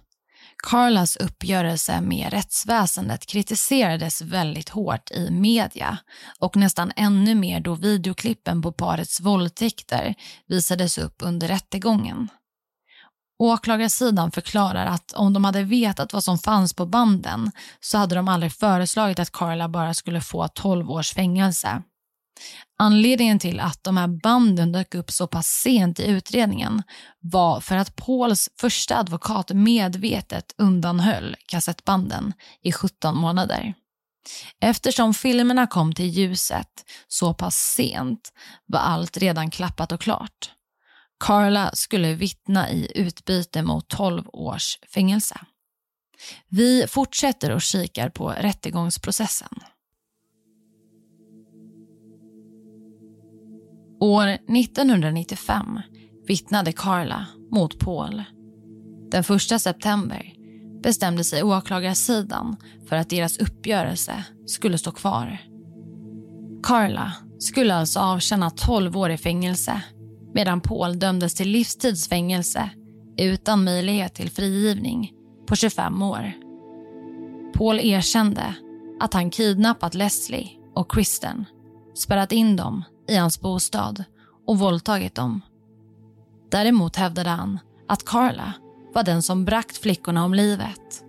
Carlas 0.63 1.17
uppgörelse 1.17 2.01
med 2.01 2.33
rättsväsendet 2.33 3.27
kritiserades 3.27 4.23
väldigt 4.23 4.69
hårt 4.69 5.11
i 5.11 5.31
media 5.31 5.99
och 6.39 6.57
nästan 6.57 6.93
ännu 6.97 7.35
mer 7.35 7.61
då 7.61 7.75
videoklippen 7.75 8.63
på 8.63 8.73
parets 8.73 9.21
våldtäkter 9.21 10.15
visades 10.47 10.99
upp 10.99 11.17
under 11.23 11.49
rättegången. 11.49 12.29
Åklagarsidan 13.39 14.31
förklarar 14.31 14.87
att 14.87 15.13
om 15.13 15.33
de 15.33 15.45
hade 15.45 15.63
vetat 15.63 16.13
vad 16.13 16.25
som 16.25 16.39
fanns 16.39 16.75
på 16.75 16.87
banden 16.87 17.53
så 17.81 17.99
hade 17.99 18.15
de 18.15 18.29
aldrig 18.29 18.53
föreslagit 18.53 19.19
att 19.19 19.33
Carla 19.33 19.69
bara 19.69 19.95
skulle 19.95 20.21
få 20.21 20.49
12 20.49 20.91
års 20.91 21.13
fängelse. 21.13 21.83
Anledningen 22.79 23.39
till 23.39 23.61
att 23.61 23.85
de 23.85 23.97
här 23.97 24.21
banden 24.23 24.73
dök 24.73 24.95
upp 24.95 25.11
så 25.11 25.27
pass 25.27 25.47
sent 25.47 26.01
i 26.01 26.07
utredningen 26.07 26.83
var 27.21 27.61
för 27.61 27.77
att 27.77 27.97
Pauls 27.97 28.49
första 28.61 28.97
advokat 28.97 29.51
medvetet 29.55 30.55
undanhöll 30.59 31.37
kassettbanden 31.47 32.33
i 32.63 32.73
17 32.73 33.17
månader. 33.17 33.75
Eftersom 34.61 35.15
filmerna 35.15 35.67
kom 35.67 35.95
till 35.95 36.09
ljuset 36.09 36.85
så 37.09 37.35
pass 37.35 37.57
sent 37.57 38.33
var 38.67 38.81
allt 38.81 39.17
redan 39.17 39.51
klappat 39.51 39.93
och 39.93 40.01
klart. 40.01 40.51
Carla 41.25 41.71
skulle 41.75 42.15
vittna 42.15 42.71
i 42.71 42.93
utbyte 42.95 43.63
mot 43.63 43.89
12 43.89 44.29
års 44.33 44.79
fängelse. 44.95 45.41
Vi 46.49 46.87
fortsätter 46.89 47.51
och 47.51 47.63
kikar 47.63 48.09
på 48.09 48.31
rättegångsprocessen. 48.31 49.59
År 54.01 54.27
1995 54.29 55.81
vittnade 56.27 56.73
Carla 56.73 57.27
mot 57.51 57.79
Paul. 57.79 58.23
Den 59.11 59.21
1 59.21 59.61
september 59.61 60.33
bestämde 60.83 61.25
sig 61.25 61.43
åklagarsidan 61.43 62.57
för 62.89 62.97
att 62.97 63.11
deras 63.11 63.39
uppgörelse 63.39 64.25
skulle 64.47 64.79
stå 64.79 64.93
kvar. 64.93 65.39
Carla 66.63 67.13
skulle 67.39 67.75
alltså 67.75 68.01
avtjäna 68.01 68.51
12 68.51 68.97
år 68.97 69.11
i 69.11 69.17
fängelse 69.17 69.83
medan 70.35 70.61
Paul 70.61 70.99
dömdes 70.99 71.35
till 71.35 71.49
livstidsfängelse 71.49 72.71
utan 73.17 73.65
möjlighet 73.65 74.15
till 74.15 74.31
frigivning 74.31 75.13
på 75.47 75.57
25 75.57 76.03
år. 76.03 76.33
Paul 77.55 77.81
erkände 77.81 78.55
att 79.01 79.15
han 79.15 79.31
kidnappat 79.31 79.95
Leslie 79.95 80.51
och 80.75 80.93
Kristen, 80.93 81.45
spärrat 81.95 82.33
in 82.33 82.57
dem 82.57 82.85
i 83.09 83.17
hans 83.17 83.41
bostad 83.41 84.05
och 84.47 84.59
våldtagit 84.59 85.15
dem. 85.15 85.41
Däremot 86.51 86.97
hävdade 86.97 87.31
han 87.31 87.59
att 87.89 88.05
Carla 88.05 88.53
var 88.95 89.03
den 89.03 89.23
som 89.23 89.45
bragt 89.45 89.79
flickorna 89.79 90.25
om 90.25 90.35
livet. 90.35 91.05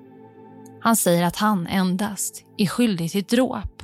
Han 0.81 0.95
säger 0.95 1.23
att 1.23 1.35
han 1.35 1.67
endast 1.67 2.45
är 2.57 2.65
skyldig 2.65 3.11
till 3.11 3.23
dråp. 3.23 3.83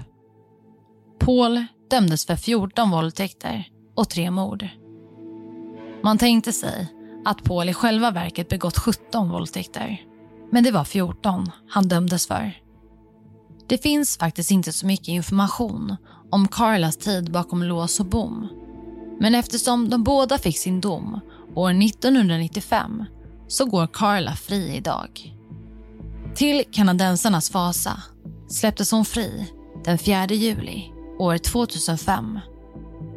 Paul 1.19 1.65
dömdes 1.89 2.25
för 2.25 2.35
14 2.35 2.91
våldtäkter 2.91 3.67
och 3.95 4.09
tre 4.09 4.31
mord. 4.31 4.67
Man 6.03 6.17
tänkte 6.17 6.53
sig 6.53 6.87
att 7.25 7.43
Paul 7.43 7.69
i 7.69 7.73
själva 7.73 8.11
verket 8.11 8.49
begått 8.49 8.77
17 8.77 9.29
våldtäkter. 9.29 10.01
Men 10.51 10.63
det 10.63 10.71
var 10.71 10.83
14 10.83 11.51
han 11.69 11.87
dömdes 11.87 12.27
för. 12.27 12.61
Det 13.67 13.77
finns 13.77 14.17
faktiskt 14.17 14.51
inte 14.51 14.73
så 14.73 14.85
mycket 14.85 15.07
information 15.07 15.95
om 16.35 16.47
Carlas 16.47 16.97
tid 16.97 17.31
bakom 17.31 17.63
lås 17.63 17.99
och 17.99 18.05
bom. 18.05 18.47
Men 19.19 19.35
eftersom 19.35 19.89
de 19.89 20.03
båda 20.03 20.37
fick 20.37 20.57
sin 20.57 20.81
dom 20.81 21.19
år 21.55 21.69
1995 21.83 23.03
så 23.47 23.65
går 23.65 23.87
Carla 23.87 24.35
fri 24.35 24.75
idag. 24.75 25.33
Till 26.35 26.63
kanadensarnas 26.71 27.49
fasa 27.49 28.03
släpptes 28.49 28.91
hon 28.91 29.05
fri 29.05 29.51
den 29.85 29.97
4 29.97 30.25
juli 30.25 30.91
år 31.19 31.37
2005 31.37 32.39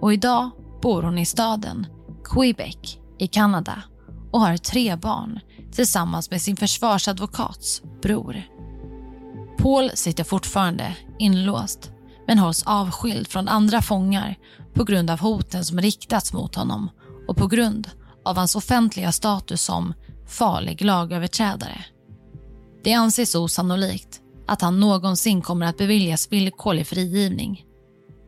och 0.01 0.13
idag 0.13 0.51
bor 0.83 1.03
hon 1.03 1.19
i 1.19 1.27
staden 1.27 1.87
Quebec 2.25 2.99
i 3.19 3.27
Kanada 3.27 3.83
och 4.31 4.41
har 4.41 4.57
tre 4.57 4.97
barn 4.97 5.41
tillsammans 5.73 6.31
med 6.31 6.43
sin 6.43 6.57
försvarsadvokats 6.57 7.83
bror. 8.03 8.43
Paul 9.59 9.91
sitter 9.95 10.25
fortfarande 10.25 10.97
inlåst 11.19 11.91
men 12.29 12.39
hålls 12.39 12.63
avskild 12.67 13.29
från 13.29 13.49
andra 13.49 13.83
fångar 13.83 14.39
på 14.75 14.85
grund 14.85 15.11
av 15.11 15.21
hoten 15.21 15.65
som 15.65 15.81
riktats 15.81 16.33
mot 16.33 16.55
honom 16.55 16.91
och 17.29 17.37
på 17.37 17.47
grund 17.47 17.91
av 18.25 18.37
hans 18.37 18.57
offentliga 18.57 19.13
status 19.13 19.63
som 19.63 19.95
farlig 20.27 20.83
lagöverträdare. 20.85 21.85
Det 22.85 22.93
anses 22.93 23.35
osannolikt 23.35 24.21
att 24.47 24.63
han 24.63 24.81
någonsin 24.81 25.43
kommer 25.43 25.67
att 25.67 25.77
beviljas 25.77 26.33
villkorlig 26.33 26.87
frigivning. 26.87 27.65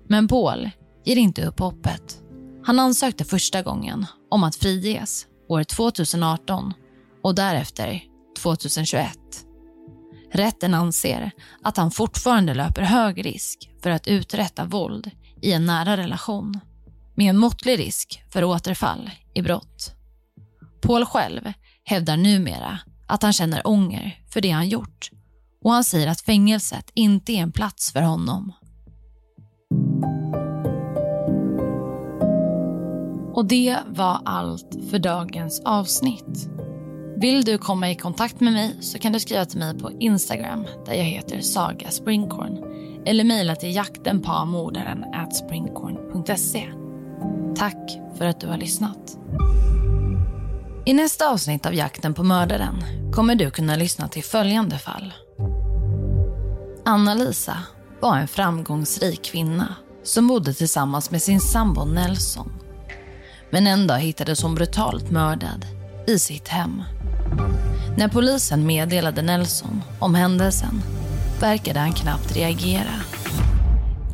Men 0.08 0.28
Paul 0.28 0.70
ger 1.04 1.16
inte 1.16 1.46
upp 1.46 1.60
hoppet. 1.60 2.22
Han 2.64 2.78
ansökte 2.78 3.24
första 3.24 3.62
gången 3.62 4.06
om 4.30 4.44
att 4.44 4.56
friges 4.56 5.26
år 5.48 5.64
2018 5.64 6.72
och 7.22 7.34
därefter 7.34 8.02
2021. 8.42 9.18
Rätten 10.32 10.74
anser 10.74 11.30
att 11.62 11.76
han 11.76 11.90
fortfarande 11.90 12.54
löper 12.54 12.82
hög 12.82 13.26
risk 13.26 13.70
för 13.82 13.90
att 13.90 14.06
uträtta 14.06 14.64
våld 14.64 15.10
i 15.42 15.52
en 15.52 15.66
nära 15.66 15.96
relation 15.96 16.60
med 17.14 17.30
en 17.30 17.38
måttlig 17.38 17.78
risk 17.78 18.22
för 18.32 18.44
återfall 18.44 19.10
i 19.34 19.42
brott. 19.42 19.92
Paul 20.82 21.04
själv 21.04 21.52
hävdar 21.84 22.16
numera 22.16 22.78
att 23.06 23.22
han 23.22 23.32
känner 23.32 23.66
ånger 23.66 24.20
för 24.30 24.40
det 24.40 24.50
han 24.50 24.68
gjort 24.68 25.10
och 25.64 25.72
han 25.72 25.84
säger 25.84 26.06
att 26.06 26.20
fängelset 26.20 26.90
inte 26.94 27.32
är 27.32 27.42
en 27.42 27.52
plats 27.52 27.92
för 27.92 28.02
honom. 28.02 28.52
Och 33.34 33.46
det 33.46 33.78
var 33.86 34.22
allt 34.24 34.76
för 34.90 34.98
dagens 34.98 35.62
avsnitt. 35.64 36.59
Vill 37.20 37.44
du 37.44 37.58
komma 37.58 37.90
i 37.90 37.94
kontakt 37.94 38.40
med 38.40 38.52
mig 38.52 38.76
så 38.80 38.98
kan 38.98 39.12
du 39.12 39.20
skriva 39.20 39.44
till 39.44 39.58
mig 39.58 39.78
på 39.78 39.92
Instagram 39.92 40.66
där 40.86 40.94
jag 40.94 41.04
heter 41.04 41.40
Saga 41.40 41.90
Springkorn 41.90 42.58
eller 43.06 43.24
mejla 43.24 43.56
till 43.56 43.74
jaktenpamordaren 43.74 45.04
springkorn.se. 45.32 46.68
Tack 47.56 47.98
för 48.18 48.24
att 48.24 48.40
du 48.40 48.46
har 48.46 48.56
lyssnat. 48.56 49.18
I 50.86 50.92
nästa 50.92 51.30
avsnitt 51.30 51.66
av 51.66 51.74
Jakten 51.74 52.14
på 52.14 52.22
mördaren 52.22 52.84
kommer 53.12 53.34
du 53.34 53.50
kunna 53.50 53.76
lyssna 53.76 54.08
till 54.08 54.24
följande 54.24 54.78
fall. 54.78 55.12
Anna-Lisa 56.84 57.56
var 58.00 58.16
en 58.16 58.28
framgångsrik 58.28 59.22
kvinna 59.24 59.74
som 60.02 60.28
bodde 60.28 60.54
tillsammans 60.54 61.10
med 61.10 61.22
sin 61.22 61.40
sambo 61.40 61.84
Nelson. 61.84 62.52
Men 63.50 63.66
en 63.66 63.86
dag 63.86 63.98
hittades 63.98 64.42
hon 64.42 64.54
brutalt 64.54 65.10
mördad 65.10 65.66
i 66.06 66.18
sitt 66.18 66.48
hem. 66.48 66.82
När 67.96 68.08
polisen 68.08 68.66
meddelade 68.66 69.22
Nelson 69.22 69.82
om 69.98 70.14
händelsen 70.14 70.82
verkade 71.40 71.80
han 71.80 71.92
knappt 71.92 72.36
reagera. 72.36 72.94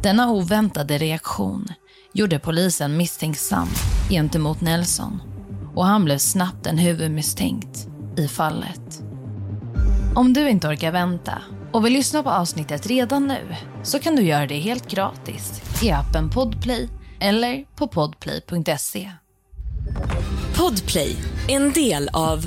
Denna 0.02 0.31
oväntade 0.31 0.98
reaktion 0.98 1.68
gjorde 2.12 2.38
polisen 2.38 2.96
misstänksam 2.96 3.69
gentemot 4.10 4.60
Nelson 4.60 5.21
och 5.75 5.87
han 5.87 6.04
blev 6.04 6.19
snabbt 6.19 6.67
en 6.67 6.79
huvudmisstänkt 6.79 7.87
i 8.17 8.29
fallet. 8.29 9.02
Om 10.14 10.33
du 10.33 10.48
inte 10.48 10.69
orkar 10.69 10.92
vänta 10.92 11.42
och 11.73 11.87
vill 11.87 11.92
lyssna 11.92 12.23
på 12.23 12.31
avsnittet 12.31 12.87
redan 12.87 13.27
nu 13.27 13.40
så 13.83 13.98
kan 13.98 14.17
du 14.17 14.23
göra 14.23 14.46
det 14.46 14.58
helt 14.58 14.90
gratis 14.90 15.62
i 15.83 15.90
appen 15.90 16.31
Podplay 16.31 16.88
eller 17.21 17.64
på 17.77 17.88
podplay.se. 17.88 19.10
Podplay, 20.56 21.17
en 21.48 21.73
del 21.73 22.08
av 22.12 22.46